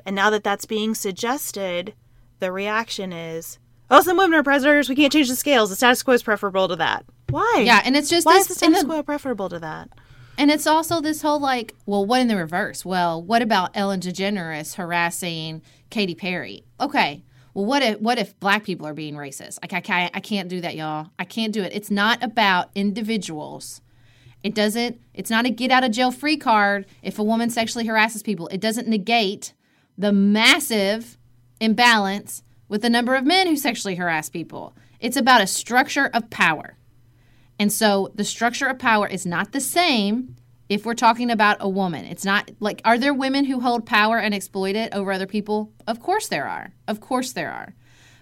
[0.05, 1.93] And now that that's being suggested,
[2.39, 4.89] the reaction is, oh, some women are predators.
[4.89, 5.69] We can't change the scales.
[5.69, 7.05] The status quo is preferable to that.
[7.29, 7.63] Why?
[7.65, 9.89] Yeah, and it's just why this, is the status quo preferable to that?
[10.37, 12.83] And it's also this whole like, well, what in the reverse?
[12.83, 16.65] Well, what about Ellen DeGeneres harassing Katy Perry?
[16.81, 17.23] Okay,
[17.53, 19.59] well, what if what if black people are being racist?
[19.61, 21.09] Like I can't, I can't do that, y'all.
[21.19, 21.73] I can't do it.
[21.73, 23.81] It's not about individuals.
[24.43, 24.99] It doesn't.
[25.13, 28.47] It's not a get out of jail free card if a woman sexually harasses people.
[28.47, 29.53] It doesn't negate
[29.97, 31.17] the massive
[31.59, 34.75] imbalance with the number of men who sexually harass people.
[34.99, 36.77] It's about a structure of power.
[37.59, 40.35] And so the structure of power is not the same
[40.73, 44.17] if we're talking about a woman, it's not like, are there women who hold power
[44.17, 45.71] and exploit it over other people?
[45.87, 46.73] Of course there are.
[46.87, 47.75] Of course there are.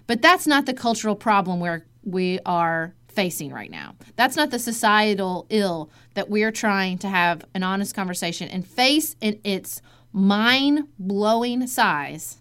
[0.06, 3.94] But that's not the cultural problem where we are facing right now.
[4.16, 8.66] That's not the societal ill that we are trying to have an honest conversation and
[8.66, 12.38] face in its mind blowing size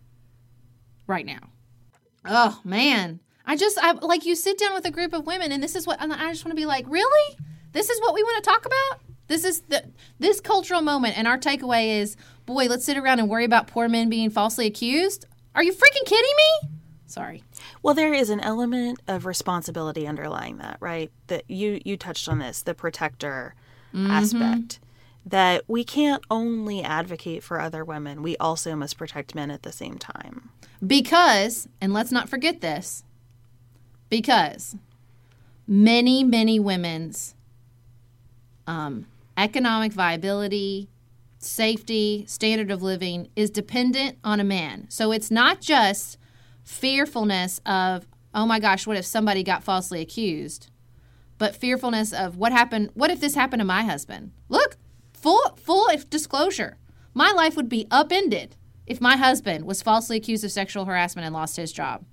[1.07, 1.49] right now.
[2.25, 3.19] Oh, man.
[3.45, 5.85] I just, I like you sit down with a group of women and this is
[5.85, 7.37] what, I just want to be like, really?
[7.73, 9.01] This is what we want to talk about?
[9.31, 9.85] This is the
[10.19, 13.87] this cultural moment, and our takeaway is, boy, let's sit around and worry about poor
[13.87, 15.25] men being falsely accused.
[15.55, 16.69] Are you freaking kidding me?
[17.07, 17.41] Sorry.
[17.81, 21.11] Well, there is an element of responsibility underlying that, right?
[21.27, 23.55] That you you touched on this, the protector
[23.93, 24.11] mm-hmm.
[24.11, 24.81] aspect.
[25.25, 29.71] That we can't only advocate for other women, we also must protect men at the
[29.71, 30.49] same time.
[30.85, 33.05] Because, and let's not forget this,
[34.09, 34.75] because
[35.65, 37.33] many, many women's
[38.67, 39.05] um,
[39.41, 40.89] economic viability,
[41.39, 44.85] safety, standard of living is dependent on a man.
[44.89, 46.17] So it's not just
[46.63, 50.71] fearfulness of, oh my gosh, what if somebody got falsely accused?
[51.41, 52.91] but fearfulness of what happened.
[52.93, 54.31] What if this happened to my husband?
[54.47, 54.77] Look,
[55.11, 56.77] full full disclosure,
[57.15, 61.33] my life would be upended if my husband was falsely accused of sexual harassment and
[61.33, 62.05] lost his job.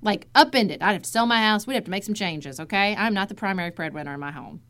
[0.00, 0.80] Like upended.
[0.80, 1.66] I'd have to sell my house.
[1.66, 2.58] We'd have to make some changes.
[2.58, 4.62] Okay, I'm not the primary breadwinner in my home.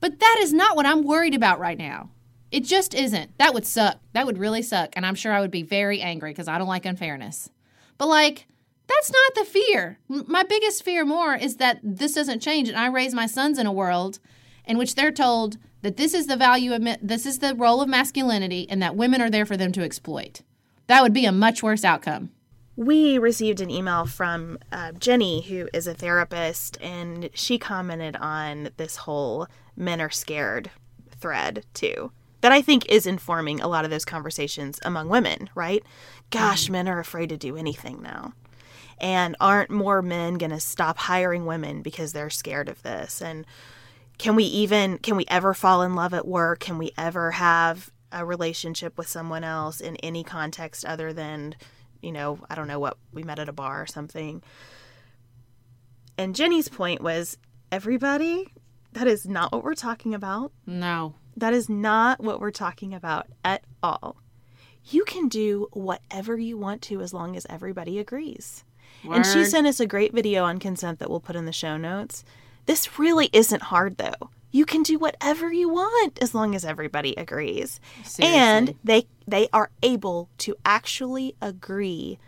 [0.00, 2.10] But that is not what I'm worried about right now.
[2.50, 3.36] It just isn't.
[3.38, 4.00] That would suck.
[4.12, 4.90] That would really suck.
[4.94, 7.50] And I'm sure I would be very angry because I don't like unfairness.
[7.96, 8.46] But like,
[8.88, 9.98] that's not the fear.
[10.08, 13.66] My biggest fear more is that this doesn't change and I raise my sons in
[13.66, 14.18] a world
[14.64, 17.88] in which they're told that this is the value of this is the role of
[17.88, 20.42] masculinity and that women are there for them to exploit.
[20.88, 22.30] That would be a much worse outcome.
[22.76, 28.70] We received an email from uh, Jenny, who is a therapist, and she commented on
[28.76, 30.70] this whole men are scared
[31.20, 35.82] thread too that I think is informing a lot of those conversations among women, right?
[36.30, 38.32] Gosh, mm men are afraid to do anything now.
[39.00, 43.20] And aren't more men going to stop hiring women because they're scared of this?
[43.20, 43.46] And
[44.18, 46.60] can we even can we ever fall in love at work?
[46.60, 51.56] Can we ever have a relationship with someone else in any context other than,
[52.02, 54.42] you know, I don't know what we met at a bar or something.
[56.18, 57.38] And Jenny's point was
[57.72, 58.52] everybody
[58.92, 60.52] that is not what we're talking about.
[60.66, 61.14] No.
[61.36, 64.16] That is not what we're talking about at all.
[64.84, 68.64] You can do whatever you want to as long as everybody agrees.
[69.04, 69.16] Word.
[69.16, 71.76] And she sent us a great video on consent that we'll put in the show
[71.76, 72.24] notes.
[72.66, 74.30] This really isn't hard though.
[74.50, 77.80] You can do whatever you want as long as everybody agrees.
[78.02, 78.24] Seriously.
[78.24, 82.18] And they they are able to actually agree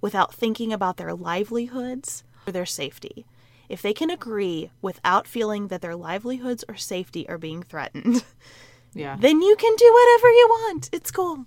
[0.00, 3.24] without thinking about their livelihoods or their safety
[3.70, 8.24] if they can agree without feeling that their livelihoods or safety are being threatened,
[8.94, 9.16] yeah.
[9.18, 10.90] then you can do whatever you want.
[10.92, 11.46] It's cool.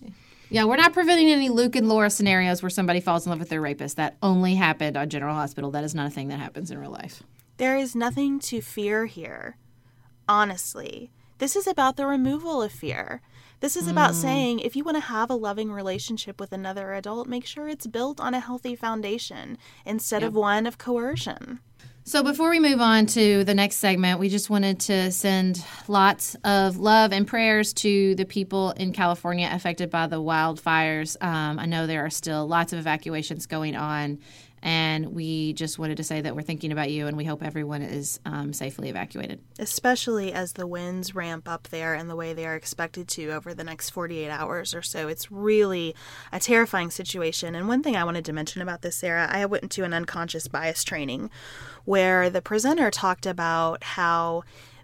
[0.50, 3.50] Yeah, we're not preventing any Luke and Laura scenarios where somebody falls in love with
[3.50, 3.98] their rapist.
[3.98, 5.72] That only happened on General Hospital.
[5.72, 7.24] That is not a thing that happens in real life.
[7.58, 9.58] There is nothing to fear here.
[10.28, 13.22] Honestly, this is about the removal of fear.
[13.60, 14.16] This is about mm.
[14.16, 17.88] saying if you want to have a loving relationship with another adult, make sure it's
[17.88, 20.30] built on a healthy foundation instead yep.
[20.30, 21.62] of one of coercion.
[22.06, 26.36] So, before we move on to the next segment, we just wanted to send lots
[26.44, 31.16] of love and prayers to the people in California affected by the wildfires.
[31.24, 34.20] Um, I know there are still lots of evacuations going on,
[34.64, 37.82] and we just wanted to say that we're thinking about you and we hope everyone
[37.82, 39.42] is um, safely evacuated.
[39.60, 43.54] Especially as the winds ramp up there and the way they are expected to over
[43.54, 45.10] the next 48 hours or so.
[45.10, 45.94] It's really
[46.32, 47.56] a terrifying situation.
[47.56, 50.48] And one thing I wanted to mention about this, Sarah, I went to an unconscious
[50.48, 51.30] bias training
[51.84, 54.44] where the presenter talked about how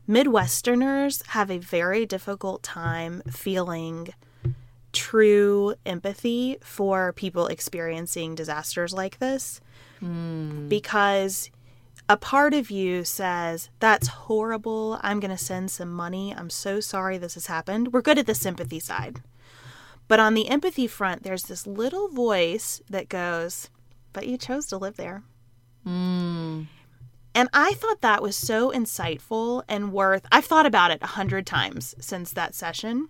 [0.10, 4.10] Midwesterners have a very difficult time feeling
[4.92, 9.62] true empathy for people experiencing disasters like this
[10.02, 10.70] mm.
[10.70, 11.50] because
[12.08, 15.00] a part of you says, That's horrible.
[15.02, 16.34] I'm going to send some money.
[16.36, 17.94] I'm so sorry this has happened.
[17.94, 19.22] We're good at the sympathy side.
[20.08, 23.70] But on the empathy front, there's this little voice that goes,
[24.12, 25.24] But you chose to live there.
[25.86, 26.66] Mm.
[27.36, 31.46] And I thought that was so insightful and worth, I've thought about it a hundred
[31.46, 33.10] times since that session.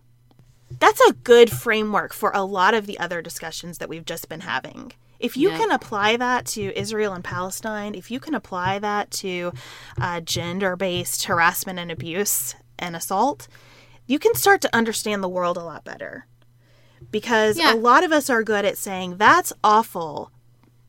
[0.77, 4.41] That's a good framework for a lot of the other discussions that we've just been
[4.41, 4.91] having.
[5.19, 9.51] If you can apply that to Israel and Palestine, if you can apply that to
[9.99, 13.47] uh, gender based harassment and abuse and assault,
[14.07, 16.25] you can start to understand the world a lot better.
[17.11, 17.73] Because yeah.
[17.73, 20.31] a lot of us are good at saying, that's awful,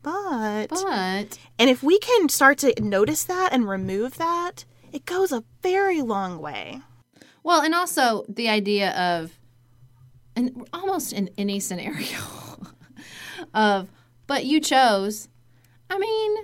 [0.01, 0.67] but.
[0.67, 1.37] But.
[1.59, 6.01] And if we can start to notice that and remove that, it goes a very
[6.01, 6.81] long way.
[7.43, 9.37] Well, and also the idea of,
[10.35, 12.19] and almost in any scenario,
[13.53, 13.87] of
[14.31, 15.27] but you chose.
[15.89, 16.37] I mean,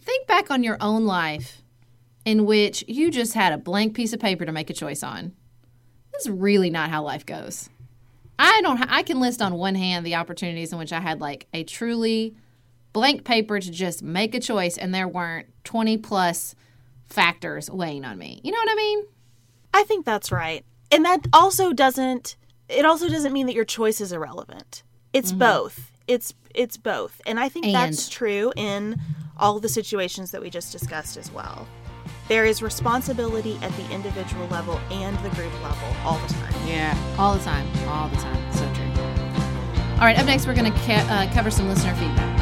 [0.00, 1.60] think back on your own life
[2.24, 5.34] in which you just had a blank piece of paper to make a choice on.
[6.12, 7.68] This is really not how life goes.
[8.38, 8.80] I don't.
[8.90, 12.34] I can list on one hand the opportunities in which I had like a truly
[12.94, 16.54] blank paper to just make a choice, and there weren't twenty plus
[17.04, 18.40] factors weighing on me.
[18.42, 19.04] You know what I mean?
[19.74, 22.36] I think that's right, and that also doesn't.
[22.70, 24.82] It also doesn't mean that your choice is irrelevant.
[25.12, 25.40] It's mm-hmm.
[25.40, 27.20] both it's it's both.
[27.26, 27.74] And I think and.
[27.74, 29.00] that's true in
[29.38, 31.66] all the situations that we just discussed as well.
[32.28, 36.54] There is responsibility at the individual level and the group level all the time.
[36.66, 37.66] Yeah, all the time.
[37.88, 38.52] All the time.
[38.52, 39.02] So true.
[39.94, 42.41] All right, up next, we're going to ca- uh, cover some listener feedback.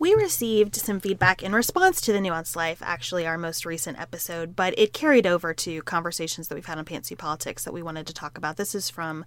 [0.00, 4.54] We received some feedback in response to the Nuanced Life, actually, our most recent episode,
[4.54, 8.06] but it carried over to conversations that we've had on Pantsuit Politics that we wanted
[8.06, 8.56] to talk about.
[8.56, 9.24] This is from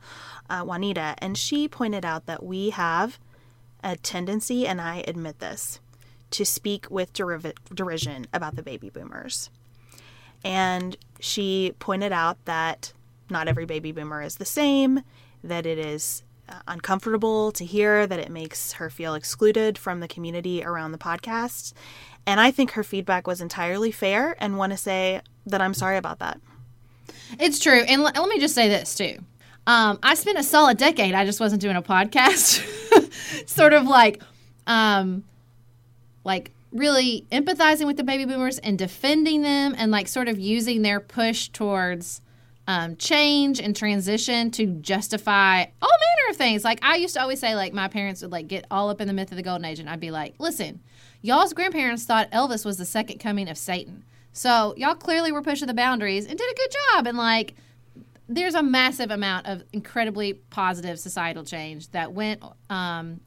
[0.49, 3.19] uh, Juanita, and she pointed out that we have
[3.84, 5.82] a tendency, and I admit this,
[6.32, 9.49] to speak with deriv- derision about the baby boomers.
[10.41, 12.93] And she pointed out that
[13.30, 15.01] not every baby boomer is the same,
[15.43, 16.24] that it is
[16.68, 21.74] uncomfortable to hear, that it makes her feel excluded from the community around the podcast.
[22.26, 25.97] And I think her feedback was entirely fair and want to say that I'm sorry
[25.97, 26.39] about that.
[27.39, 27.82] It's true.
[27.82, 29.18] And l- let me just say this too.
[29.68, 32.66] Um, I spent a solid decade, I just wasn't doing a podcast.
[33.47, 34.22] sort of like,
[34.68, 35.24] um,
[36.24, 40.82] like really empathizing with the baby boomers and defending them and like sort of using
[40.82, 42.22] their push towards
[42.72, 46.63] um, change and transition to justify all manner of things.
[46.63, 49.09] Like I used to always say, like my parents would like get all up in
[49.09, 50.80] the myth of the golden age, and I'd be like, "Listen,
[51.22, 55.67] y'all's grandparents thought Elvis was the second coming of Satan, so y'all clearly were pushing
[55.67, 57.55] the boundaries and did a good job." And like,
[58.30, 63.19] there's a massive amount of incredibly positive societal change that went um,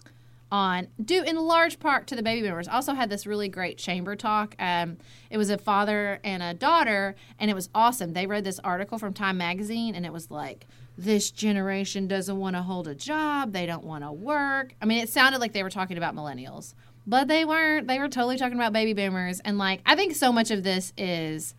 [0.54, 2.68] on due in large part to the baby boomers.
[2.68, 4.54] Also had this really great chamber talk.
[4.60, 4.98] Um,
[5.28, 8.12] it was a father and a daughter, and it was awesome.
[8.12, 12.54] They read this article from Time Magazine, and it was like, this generation doesn't want
[12.54, 13.52] to hold a job.
[13.52, 14.76] They don't want to work.
[14.80, 16.74] I mean, it sounded like they were talking about millennials,
[17.04, 17.88] but they weren't.
[17.88, 19.40] They were totally talking about baby boomers.
[19.40, 21.56] And like, I think so much of this is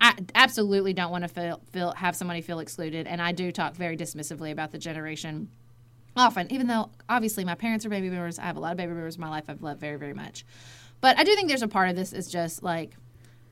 [0.00, 3.74] I absolutely don't want to feel, feel have somebody feel excluded, and I do talk
[3.74, 5.48] very dismissively about the generation
[6.16, 8.38] often, even though obviously my parents are baby boomers.
[8.38, 10.44] I have a lot of baby boomers in my life I've loved very, very much.
[11.00, 12.96] But I do think there's a part of this is just like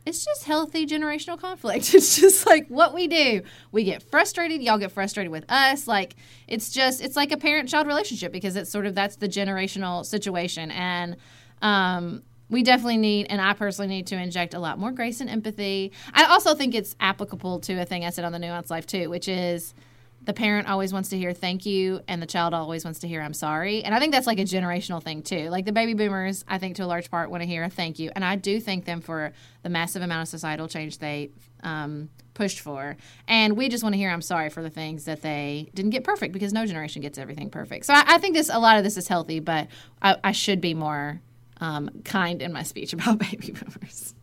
[0.07, 1.95] it's just healthy generational conflict.
[1.95, 3.43] It's just like what we do.
[3.73, 5.87] We get frustrated, y'all get frustrated with us.
[5.87, 9.29] Like it's just it's like a parent child relationship because it's sort of that's the
[9.29, 11.17] generational situation and
[11.63, 15.31] um we definitely need, and I personally need to inject a lot more grace and
[15.31, 15.93] empathy.
[16.13, 19.09] I also think it's applicable to a thing I said on the Nuance Life too,
[19.09, 19.75] which is
[20.25, 23.21] the parent always wants to hear thank you and the child always wants to hear
[23.21, 23.85] I'm sorry.
[23.85, 25.51] And I think that's like a generational thing too.
[25.51, 27.99] Like the baby boomers, I think to a large part want to hear a thank
[27.99, 28.11] you.
[28.15, 31.31] And I do thank them for the massive amount of societal change they
[31.63, 32.97] um, pushed for.
[33.29, 36.05] And we just want to hear I'm sorry for the things that they didn't get
[36.05, 37.87] perfect because no generation gets everything perfect.
[37.87, 39.69] So I, I think this a lot of this is healthy, but
[40.01, 41.21] I, I should be more
[41.61, 44.15] um, kind in my speech about baby boomers.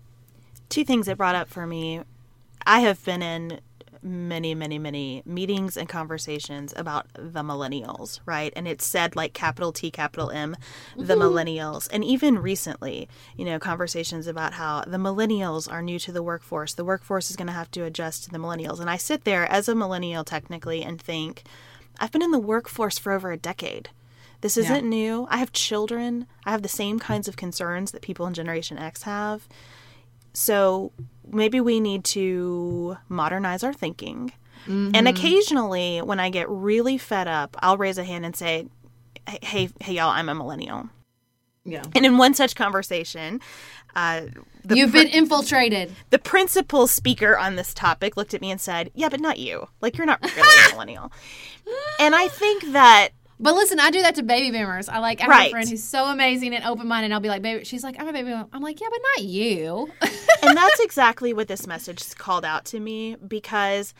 [0.70, 2.02] Two things it brought up for me.
[2.66, 3.60] I have been in
[4.04, 8.52] many, many, many meetings and conversations about the millennials, right?
[8.56, 10.56] And it's said like capital T, capital M,
[10.98, 11.22] the mm-hmm.
[11.22, 11.88] millennials.
[11.92, 16.74] And even recently, you know, conversations about how the millennials are new to the workforce.
[16.74, 18.80] The workforce is going to have to adjust to the millennials.
[18.80, 21.44] And I sit there as a millennial technically and think,
[22.00, 23.90] I've been in the workforce for over a decade.
[24.42, 24.90] This isn't yeah.
[24.90, 25.28] new.
[25.30, 26.26] I have children.
[26.46, 29.48] I have the same kinds of concerns that people in Generation X have.
[30.34, 30.92] So
[31.28, 34.34] maybe we need to modernize our thinking.
[34.64, 34.92] Mm-hmm.
[34.94, 38.68] And occasionally, when I get really fed up, I'll raise a hand and say,
[39.42, 40.90] "Hey, hey, y'all, I'm a millennial."
[41.64, 41.84] Yeah.
[41.96, 43.40] And in one such conversation,
[43.96, 44.22] uh,
[44.70, 45.94] you've pr- been infiltrated.
[46.10, 49.68] The principal speaker on this topic looked at me and said, "Yeah, but not you.
[49.82, 51.12] Like you're not really a millennial."
[52.00, 53.10] And I think that
[53.42, 54.88] but listen, I do that to baby boomers.
[54.88, 55.48] I like I have right.
[55.48, 57.12] a friend who's so amazing and open minded.
[57.12, 58.48] I'll be like, baby, she's like, I'm a baby boomer.
[58.54, 59.90] I'm like, yeah, but not you.
[60.44, 63.94] and that's exactly what this message called out to me because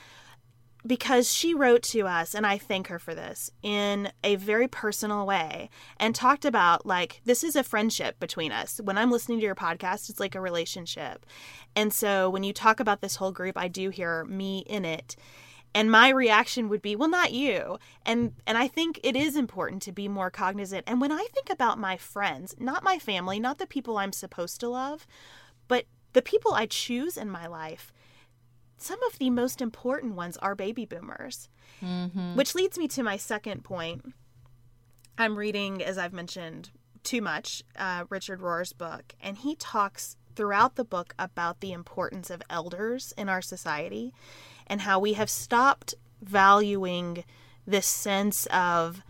[0.86, 5.26] because she wrote to us and I thank her for this in a very personal
[5.26, 8.80] way and talked about like this is a friendship between us.
[8.84, 11.26] When I'm listening to your podcast, it's like a relationship.
[11.76, 15.16] And so when you talk about this whole group, I do hear me in it
[15.74, 17.78] and my reaction would be well not you.
[18.06, 20.84] And and i think it is important to be more cognizant.
[20.88, 24.60] And when i think about my friends not my family not the people i'm supposed
[24.62, 25.08] to love
[25.68, 27.94] but the people i choose in my life
[28.78, 31.50] some of the most important ones are baby boomers.
[31.82, 32.36] Mm-hmm.
[32.36, 34.14] which leads me to my second point.
[35.18, 36.70] I'm reading as i've mentioned
[37.04, 42.30] too much uh, richard rohr's book and he talks throughout the book about the importance
[42.30, 44.14] of elders in our society
[44.72, 45.94] and how we have stopped
[46.24, 47.24] valuing
[47.68, 49.04] this sense of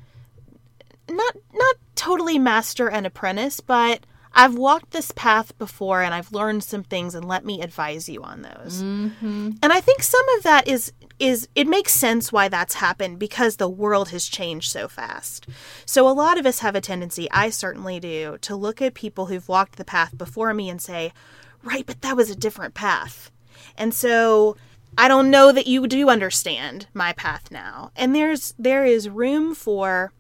[1.08, 4.02] not not totally master and apprentice, but
[4.34, 8.24] I've walked this path before and I've learned some things and let me advise you
[8.24, 8.82] on those.
[8.82, 9.52] Mm-hmm.
[9.62, 13.58] And I think some of that is is it makes sense why that's happened because
[13.58, 15.46] the world has changed so fast.
[15.86, 19.28] So a lot of us have a tendency, I certainly do, to look at people
[19.28, 21.14] who've walked the path before me and say,
[21.62, 23.30] "Right, but that was a different path."
[23.78, 24.58] And so
[24.98, 27.92] I don't know that you do understand my path now.
[27.96, 30.12] And there's there is room for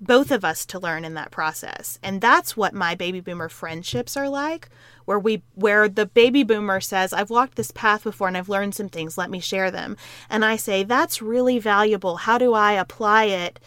[0.00, 1.98] both of us to learn in that process.
[2.02, 4.68] And that's what my baby boomer friendships are like,
[5.06, 8.74] where we where the baby boomer says, "I've walked this path before and I've learned
[8.74, 9.96] some things, let me share them."
[10.30, 12.18] And I say, "That's really valuable.
[12.18, 13.58] How do I apply it?"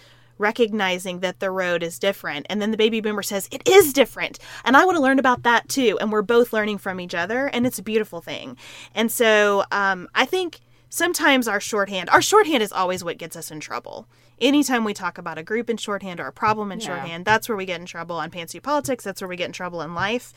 [0.41, 2.45] Recognizing that the road is different.
[2.49, 4.39] And then the baby boomer says, It is different.
[4.65, 5.97] And I want to learn about that too.
[6.01, 7.47] And we're both learning from each other.
[7.47, 8.57] And it's a beautiful thing.
[8.93, 13.51] And so um, I think sometimes our shorthand, our shorthand is always what gets us
[13.51, 14.07] in trouble
[14.41, 16.87] anytime we talk about a group in shorthand or a problem in yeah.
[16.87, 19.03] shorthand, that's where we get in trouble on Pantsuit Politics.
[19.03, 20.33] That's where we get in trouble in life.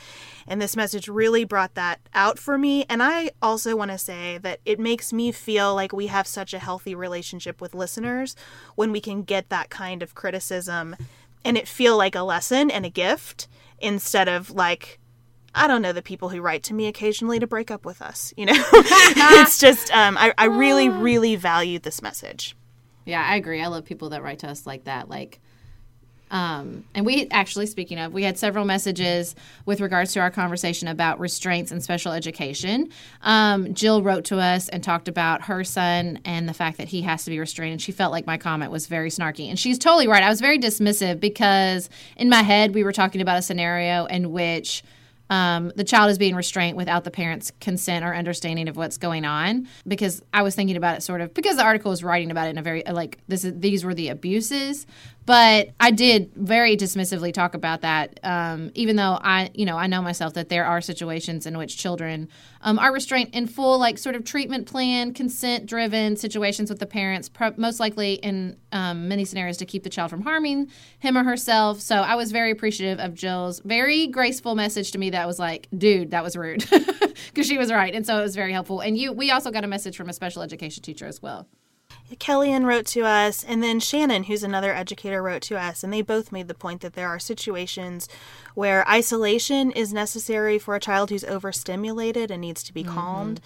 [0.46, 2.84] And this message really brought that out for me.
[2.88, 6.54] And I also want to say that it makes me feel like we have such
[6.54, 8.36] a healthy relationship with listeners
[8.76, 10.94] when we can get that kind of criticism
[11.44, 13.48] and it feel like a lesson and a gift
[13.78, 14.98] instead of like,
[15.54, 18.32] I don't know the people who write to me occasionally to break up with us.
[18.36, 22.56] You know, it's just um, I, I really, really value this message.
[23.04, 23.62] Yeah, I agree.
[23.62, 25.08] I love people that write to us like that.
[25.08, 25.40] Like,
[26.30, 29.36] um, and we actually, speaking of, we had several messages
[29.66, 32.88] with regards to our conversation about restraints and special education.
[33.22, 37.02] Um, Jill wrote to us and talked about her son and the fact that he
[37.02, 37.72] has to be restrained.
[37.72, 39.48] And she felt like my comment was very snarky.
[39.48, 40.22] And she's totally right.
[40.22, 44.32] I was very dismissive because in my head, we were talking about a scenario in
[44.32, 44.82] which
[45.30, 49.24] um, the child is being restrained without the parent's consent or understanding of what's going
[49.24, 49.68] on.
[49.86, 52.50] Because I was thinking about it sort of because the article was writing about it
[52.50, 54.86] in a very like this is these were the abuses,
[55.26, 59.86] But I did very dismissively talk about that, um, even though I, you know, I
[59.86, 62.28] know myself that there are situations in which children
[62.60, 66.86] um, are restrained in full, like sort of treatment plan, consent driven situations with the
[66.86, 71.24] parents, most likely in um, many scenarios to keep the child from harming him or
[71.24, 71.80] herself.
[71.80, 75.68] So I was very appreciative of Jill's very graceful message to me that was like,
[75.76, 76.66] dude, that was rude.
[77.28, 77.94] Because she was right.
[77.94, 78.80] And so it was very helpful.
[78.80, 81.48] And you, we also got a message from a special education teacher as well.
[82.12, 86.02] Kellyanne wrote to us, and then Shannon, who's another educator, wrote to us, and they
[86.02, 88.08] both made the point that there are situations
[88.54, 92.94] where isolation is necessary for a child who's overstimulated and needs to be mm-hmm.
[92.94, 93.40] calmed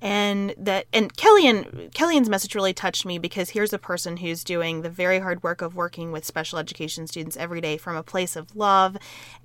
[0.00, 4.82] and that and Kellyanne Kellyanne's message really touched me because here's a person who's doing
[4.82, 8.36] the very hard work of working with special education students every day from a place
[8.36, 8.96] of love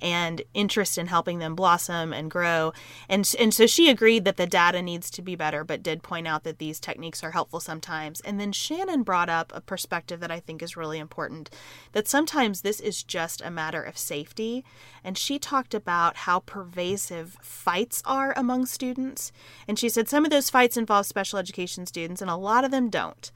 [0.02, 2.74] and interest in helping them blossom and grow.
[3.08, 6.28] And and so she agreed that the data needs to be better but did point
[6.28, 8.22] out that these techniques are helpful sometimes.
[8.22, 11.50] And then Shannon brought up a perspective that I think is really important
[11.94, 14.66] that sometimes this is just a matter of safety
[15.04, 19.32] and she talked about how pervasive fights are among students
[19.68, 22.72] and she said some of those fights involve special education students, and a lot of
[22.72, 23.32] them don't.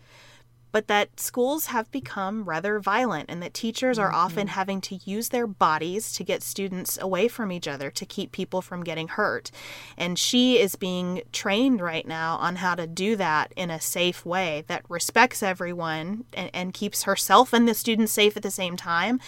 [0.72, 4.18] But that schools have become rather violent, and that teachers are mm-hmm.
[4.18, 8.34] often having to use their bodies to get students away from each other to keep
[8.34, 9.52] people from getting hurt.
[9.98, 14.26] And she is being trained right now on how to do that in a safe
[14.26, 18.76] way that respects everyone and, and keeps herself and the students safe at the same
[18.76, 19.22] time.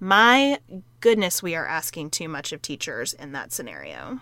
[0.00, 0.58] My
[1.00, 4.20] goodness, we are asking too much of teachers in that scenario.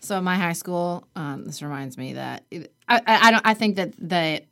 [0.00, 2.44] So in my high school, um, this reminds me that
[2.88, 3.46] I, I, don't.
[3.46, 4.42] I think that the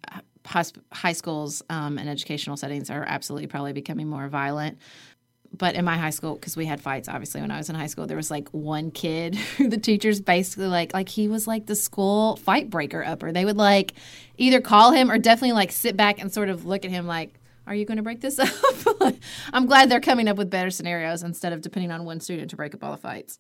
[0.93, 4.79] high schools um, and educational settings are absolutely probably becoming more violent.
[5.53, 7.89] But in my high school, because we had fights, obviously when I was in high
[7.89, 11.67] school, there was like one kid who the teachers basically like like he was like
[11.67, 13.33] the school fight breaker upper.
[13.33, 13.95] They would like
[14.39, 17.39] either call him or definitely like sit back and sort of look at him like
[17.71, 18.39] are you going to break this
[19.01, 19.14] up?
[19.53, 22.57] I'm glad they're coming up with better scenarios instead of depending on one student to
[22.57, 23.39] break up all the fights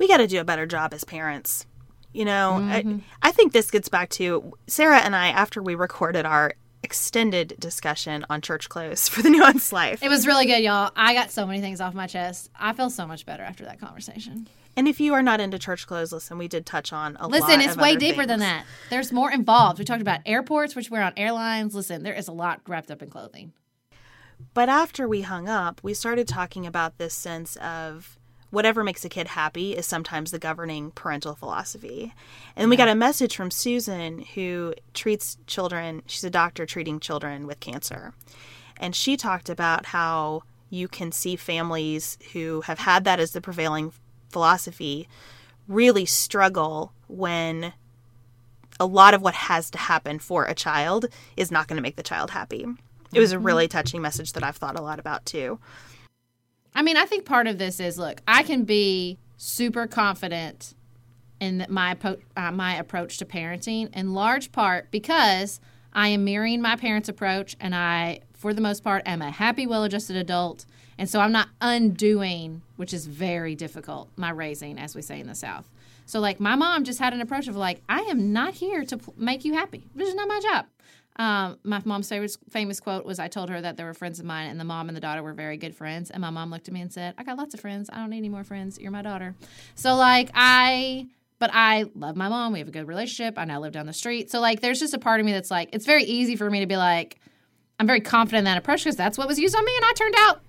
[0.00, 1.66] we got to do a better job as parents.
[2.12, 2.98] You know, mm-hmm.
[3.22, 7.54] I, I think this gets back to Sarah and I after we recorded our extended
[7.60, 10.02] discussion on church clothes for the nuanced life.
[10.02, 10.90] It was really good, y'all.
[10.96, 12.50] I got so many things off my chest.
[12.58, 14.48] I feel so much better after that conversation.
[14.76, 17.48] And if you are not into church clothes, listen, we did touch on a listen,
[17.48, 17.56] lot.
[17.56, 18.28] Listen, it's way deeper things.
[18.28, 18.64] than that.
[18.88, 19.78] There's more involved.
[19.78, 21.74] We talked about airports, which we're on airlines.
[21.74, 23.52] Listen, there is a lot wrapped up in clothing.
[24.54, 28.18] But after we hung up, we started talking about this sense of
[28.50, 32.14] whatever makes a kid happy is sometimes the governing parental philosophy.
[32.56, 32.70] And yeah.
[32.70, 37.60] we got a message from Susan who treats children, she's a doctor treating children with
[37.60, 38.12] cancer.
[38.78, 43.40] And she talked about how you can see families who have had that as the
[43.40, 43.92] prevailing
[44.30, 45.08] philosophy
[45.68, 47.72] really struggle when
[48.78, 51.06] a lot of what has to happen for a child
[51.36, 52.66] is not going to make the child happy.
[53.12, 53.44] It was a mm-hmm.
[53.44, 55.58] really touching message that I've thought a lot about too.
[56.74, 60.74] I mean, I think part of this is look, I can be super confident
[61.40, 61.96] in my
[62.36, 65.60] uh, my approach to parenting in large part because
[65.92, 69.66] I am mirroring my parents' approach and I for the most part am a happy
[69.66, 70.66] well-adjusted adult
[71.00, 75.26] and so I'm not undoing, which is very difficult, my raising as we say in
[75.26, 75.68] the south.
[76.04, 79.00] So like my mom just had an approach of like I am not here to
[79.16, 79.86] make you happy.
[79.94, 80.66] This is not my job.
[81.16, 84.26] Um, my mom's favorite, famous quote was I told her that there were friends of
[84.26, 86.10] mine, and the mom and the daughter were very good friends.
[86.10, 87.90] And my mom looked at me and said, I got lots of friends.
[87.92, 88.78] I don't need any more friends.
[88.78, 89.34] You're my daughter.
[89.74, 92.52] So, like, I, but I love my mom.
[92.52, 93.38] We have a good relationship.
[93.38, 94.30] I now live down the street.
[94.30, 96.60] So, like, there's just a part of me that's like, it's very easy for me
[96.60, 97.18] to be like,
[97.78, 99.72] I'm very confident in that approach because that's what was used on me.
[99.76, 100.40] And I turned out,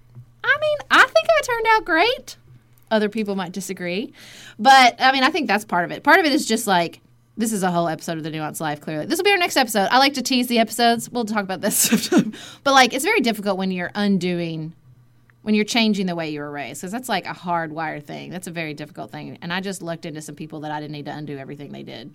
[0.43, 2.37] I mean, I think I turned out great.
[2.89, 4.13] Other people might disagree.
[4.59, 6.03] But I mean, I think that's part of it.
[6.03, 7.01] Part of it is just like,
[7.37, 9.05] this is a whole episode of the Nuance Life, clearly.
[9.05, 9.87] This will be our next episode.
[9.91, 11.09] I like to tease the episodes.
[11.09, 12.09] We'll talk about this.
[12.63, 14.73] but like it's very difficult when you're undoing
[15.43, 18.29] when you're changing the way you were raised because that's like a hardwired thing.
[18.29, 19.37] That's a very difficult thing.
[19.41, 21.83] And I just looked into some people that I didn't need to undo everything they
[21.83, 22.13] did.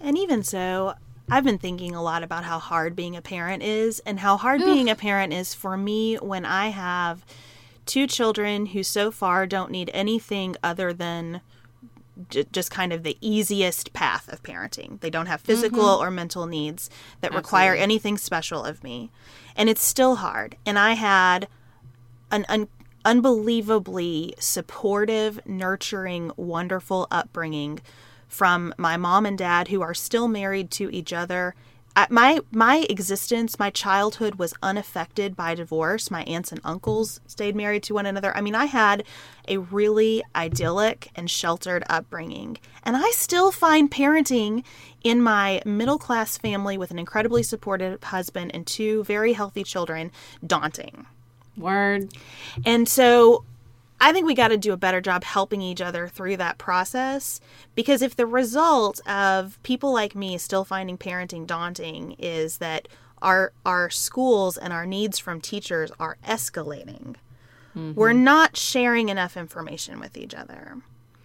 [0.00, 0.94] And even so,
[1.30, 4.62] I've been thinking a lot about how hard being a parent is and how hard
[4.62, 4.66] Ugh.
[4.66, 7.24] being a parent is for me when I have
[7.84, 11.40] two children who so far don't need anything other than
[12.28, 15.00] j- just kind of the easiest path of parenting.
[15.00, 16.02] They don't have physical mm-hmm.
[16.02, 16.88] or mental needs
[17.20, 17.38] that Absolutely.
[17.38, 19.10] require anything special of me.
[19.56, 20.56] And it's still hard.
[20.64, 21.48] And I had
[22.30, 22.68] an un-
[23.04, 27.80] unbelievably supportive, nurturing, wonderful upbringing
[28.28, 31.54] from my mom and dad who are still married to each other
[31.96, 36.10] I, my my existence, my childhood was unaffected by divorce.
[36.10, 38.36] My aunts and uncles stayed married to one another.
[38.36, 39.02] I mean, I had
[39.48, 44.62] a really idyllic and sheltered upbringing, and I still find parenting
[45.02, 50.12] in my middle class family with an incredibly supportive husband and two very healthy children
[50.46, 51.06] daunting.
[51.56, 52.12] Word.
[52.66, 53.44] And so
[54.00, 57.40] I think we got to do a better job helping each other through that process
[57.74, 62.88] because if the result of people like me still finding parenting daunting is that
[63.22, 67.16] our our schools and our needs from teachers are escalating,
[67.74, 67.94] mm-hmm.
[67.94, 70.76] we're not sharing enough information with each other.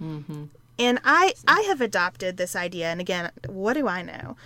[0.01, 0.45] Mm-hmm.
[0.79, 4.37] And I I have adopted this idea and again, what do I know?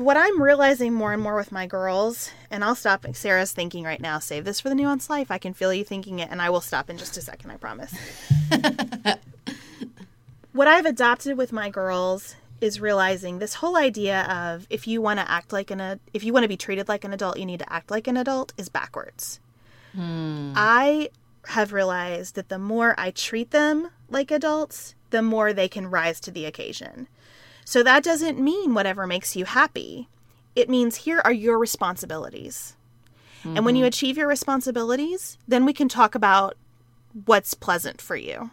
[0.00, 3.04] But what I'm realizing more and more with my girls, and I'll stop.
[3.12, 5.30] Sarah's thinking right now, save this for the nuanced life.
[5.30, 7.58] I can feel you thinking it, and I will stop in just a second, I
[7.58, 7.92] promise.
[10.52, 15.20] what I've adopted with my girls is realizing this whole idea of if you want
[15.20, 17.58] to act like an if you want to be treated like an adult, you need
[17.58, 19.38] to act like an adult is backwards.
[19.92, 20.54] Hmm.
[20.56, 21.10] I
[21.48, 26.20] have realized that the more I treat them like adults, the more they can rise
[26.20, 27.06] to the occasion.
[27.64, 30.08] So that doesn't mean whatever makes you happy.
[30.56, 32.76] It means here are your responsibilities.
[33.42, 33.88] And when you mm-hmm.
[33.88, 36.56] achieve your responsibilities, then we can talk about
[37.24, 38.50] what's pleasant for you.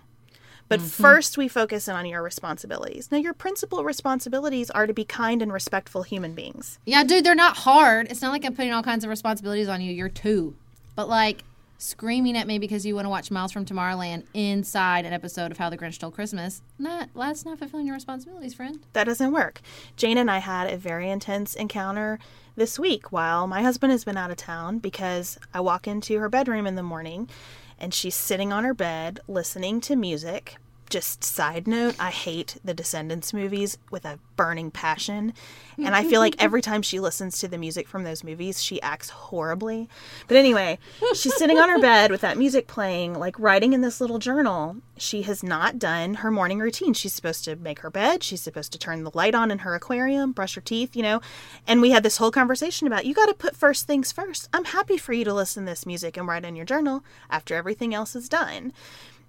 [0.69, 0.87] But mm-hmm.
[0.87, 3.09] first, we focus in on your responsibilities.
[3.11, 6.79] Now, your principal responsibilities are to be kind and respectful human beings.
[6.85, 8.07] Yeah, dude, they're not hard.
[8.09, 9.93] It's not like I'm putting all kinds of responsibilities on you.
[9.93, 10.55] You're two.
[10.95, 11.43] But like
[11.77, 15.57] screaming at me because you want to watch Miles from Tomorrowland inside an episode of
[15.57, 18.79] How the Grinch Stole Christmas, not that's not fulfilling your responsibilities, friend.
[18.93, 19.61] That doesn't work.
[19.95, 22.19] Jane and I had a very intense encounter
[22.55, 26.29] this week while my husband has been out of town because I walk into her
[26.29, 27.29] bedroom in the morning
[27.79, 30.57] and she's sitting on her bed listening to music.
[30.89, 35.33] Just side note, I hate the Descendants movies with a burning passion.
[35.77, 38.81] And I feel like every time she listens to the music from those movies, she
[38.81, 39.89] acts horribly.
[40.27, 40.79] But anyway,
[41.13, 44.77] she's sitting on her bed with that music playing, like writing in this little journal.
[44.95, 46.93] She has not done her morning routine.
[46.93, 49.75] She's supposed to make her bed, she's supposed to turn the light on in her
[49.75, 51.19] aquarium, brush her teeth, you know.
[51.67, 54.47] And we had this whole conversation about you got to put first things first.
[54.53, 57.55] I'm happy for you to listen to this music and write in your journal after
[57.55, 58.71] everything else is done.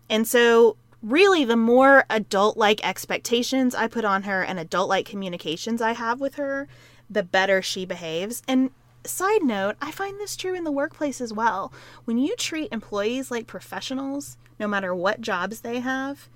[0.08, 5.06] And so, really, the more adult like expectations I put on her and adult like
[5.06, 6.68] communications I have with her,
[7.08, 8.42] the better she behaves.
[8.48, 8.70] And
[9.04, 11.72] side note, I find this true in the workplace as well.
[12.04, 16.28] When you treat employees like professionals, no matter what jobs they have,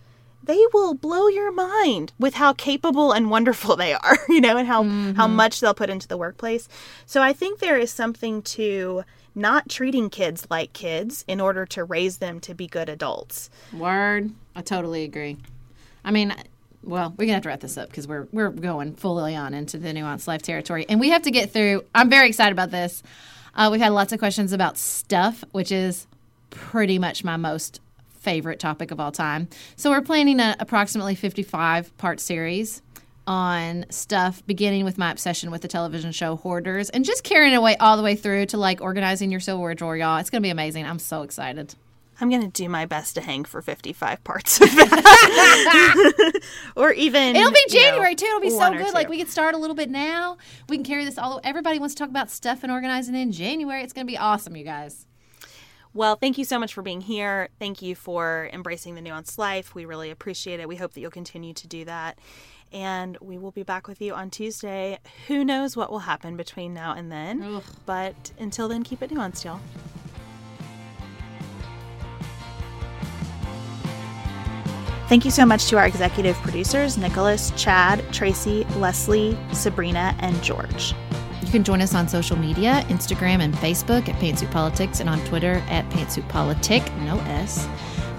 [0.45, 4.67] they will blow your mind with how capable and wonderful they are, you know, and
[4.67, 4.89] how how
[5.27, 5.37] mm-hmm.
[5.37, 6.69] much they'll put into the workplace.
[7.07, 9.05] So I think there is something to
[9.35, 13.49] not treating kids like kids in order to raise them to be good adults.
[13.73, 14.33] Word.
[14.55, 15.39] I totally agree.
[16.05, 16.35] I mean,
[16.83, 19.79] well, we're gonna have to wrap this up because we're we're going fully on into
[19.79, 21.85] the nuanced life territory, and we have to get through.
[21.95, 23.03] I'm very excited about this.
[23.55, 26.07] Uh, we've had lots of questions about stuff, which is
[26.51, 29.49] pretty much my most favorite topic of all time.
[29.77, 32.83] So we're planning an approximately 55 part series
[33.27, 37.57] on stuff, beginning with my obsession with the television show Hoarders, and just carrying it
[37.57, 40.19] away all the way through to like organizing your silverware drawer, y'all.
[40.19, 40.87] It's gonna be amazing.
[40.87, 41.75] I'm so excited.
[42.21, 46.41] I'm going to do my best to hang for 55 parts of that.
[46.77, 48.27] or even It'll be you know, January too.
[48.27, 48.95] It'll be so good.
[48.95, 50.37] Like we can start a little bit now.
[50.69, 51.33] We can carry this all.
[51.33, 53.83] Over everybody wants to talk about stuff and organizing in January.
[53.83, 55.07] It's going to be awesome, you guys.
[55.95, 57.51] Well, thank you so much for being here.
[57.59, 59.75] Thank you for embracing the nuanced life.
[59.75, 60.69] We really appreciate it.
[60.69, 62.19] We hope that you'll continue to do that.
[62.73, 64.99] And we will be back with you on Tuesday.
[65.29, 67.43] Who knows what will happen between now and then?
[67.43, 67.63] Ugh.
[67.85, 69.61] But until then, keep it nuanced, y'all.
[75.13, 80.95] Thank you so much to our executive producers, Nicholas, Chad, Tracy, Leslie, Sabrina, and George.
[81.43, 85.23] You can join us on social media, Instagram and Facebook at Pantsuit Politics, and on
[85.27, 87.69] Twitter at Pantsuit Politic, no S.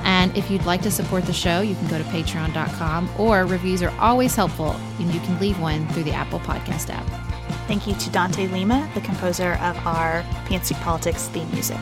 [0.03, 3.81] And if you'd like to support the show, you can go to patreon.com or reviews
[3.81, 7.07] are always helpful, and you can leave one through the Apple Podcast app.
[7.67, 11.79] Thank you to Dante Lima, the composer of our Pantsuit Politics theme music.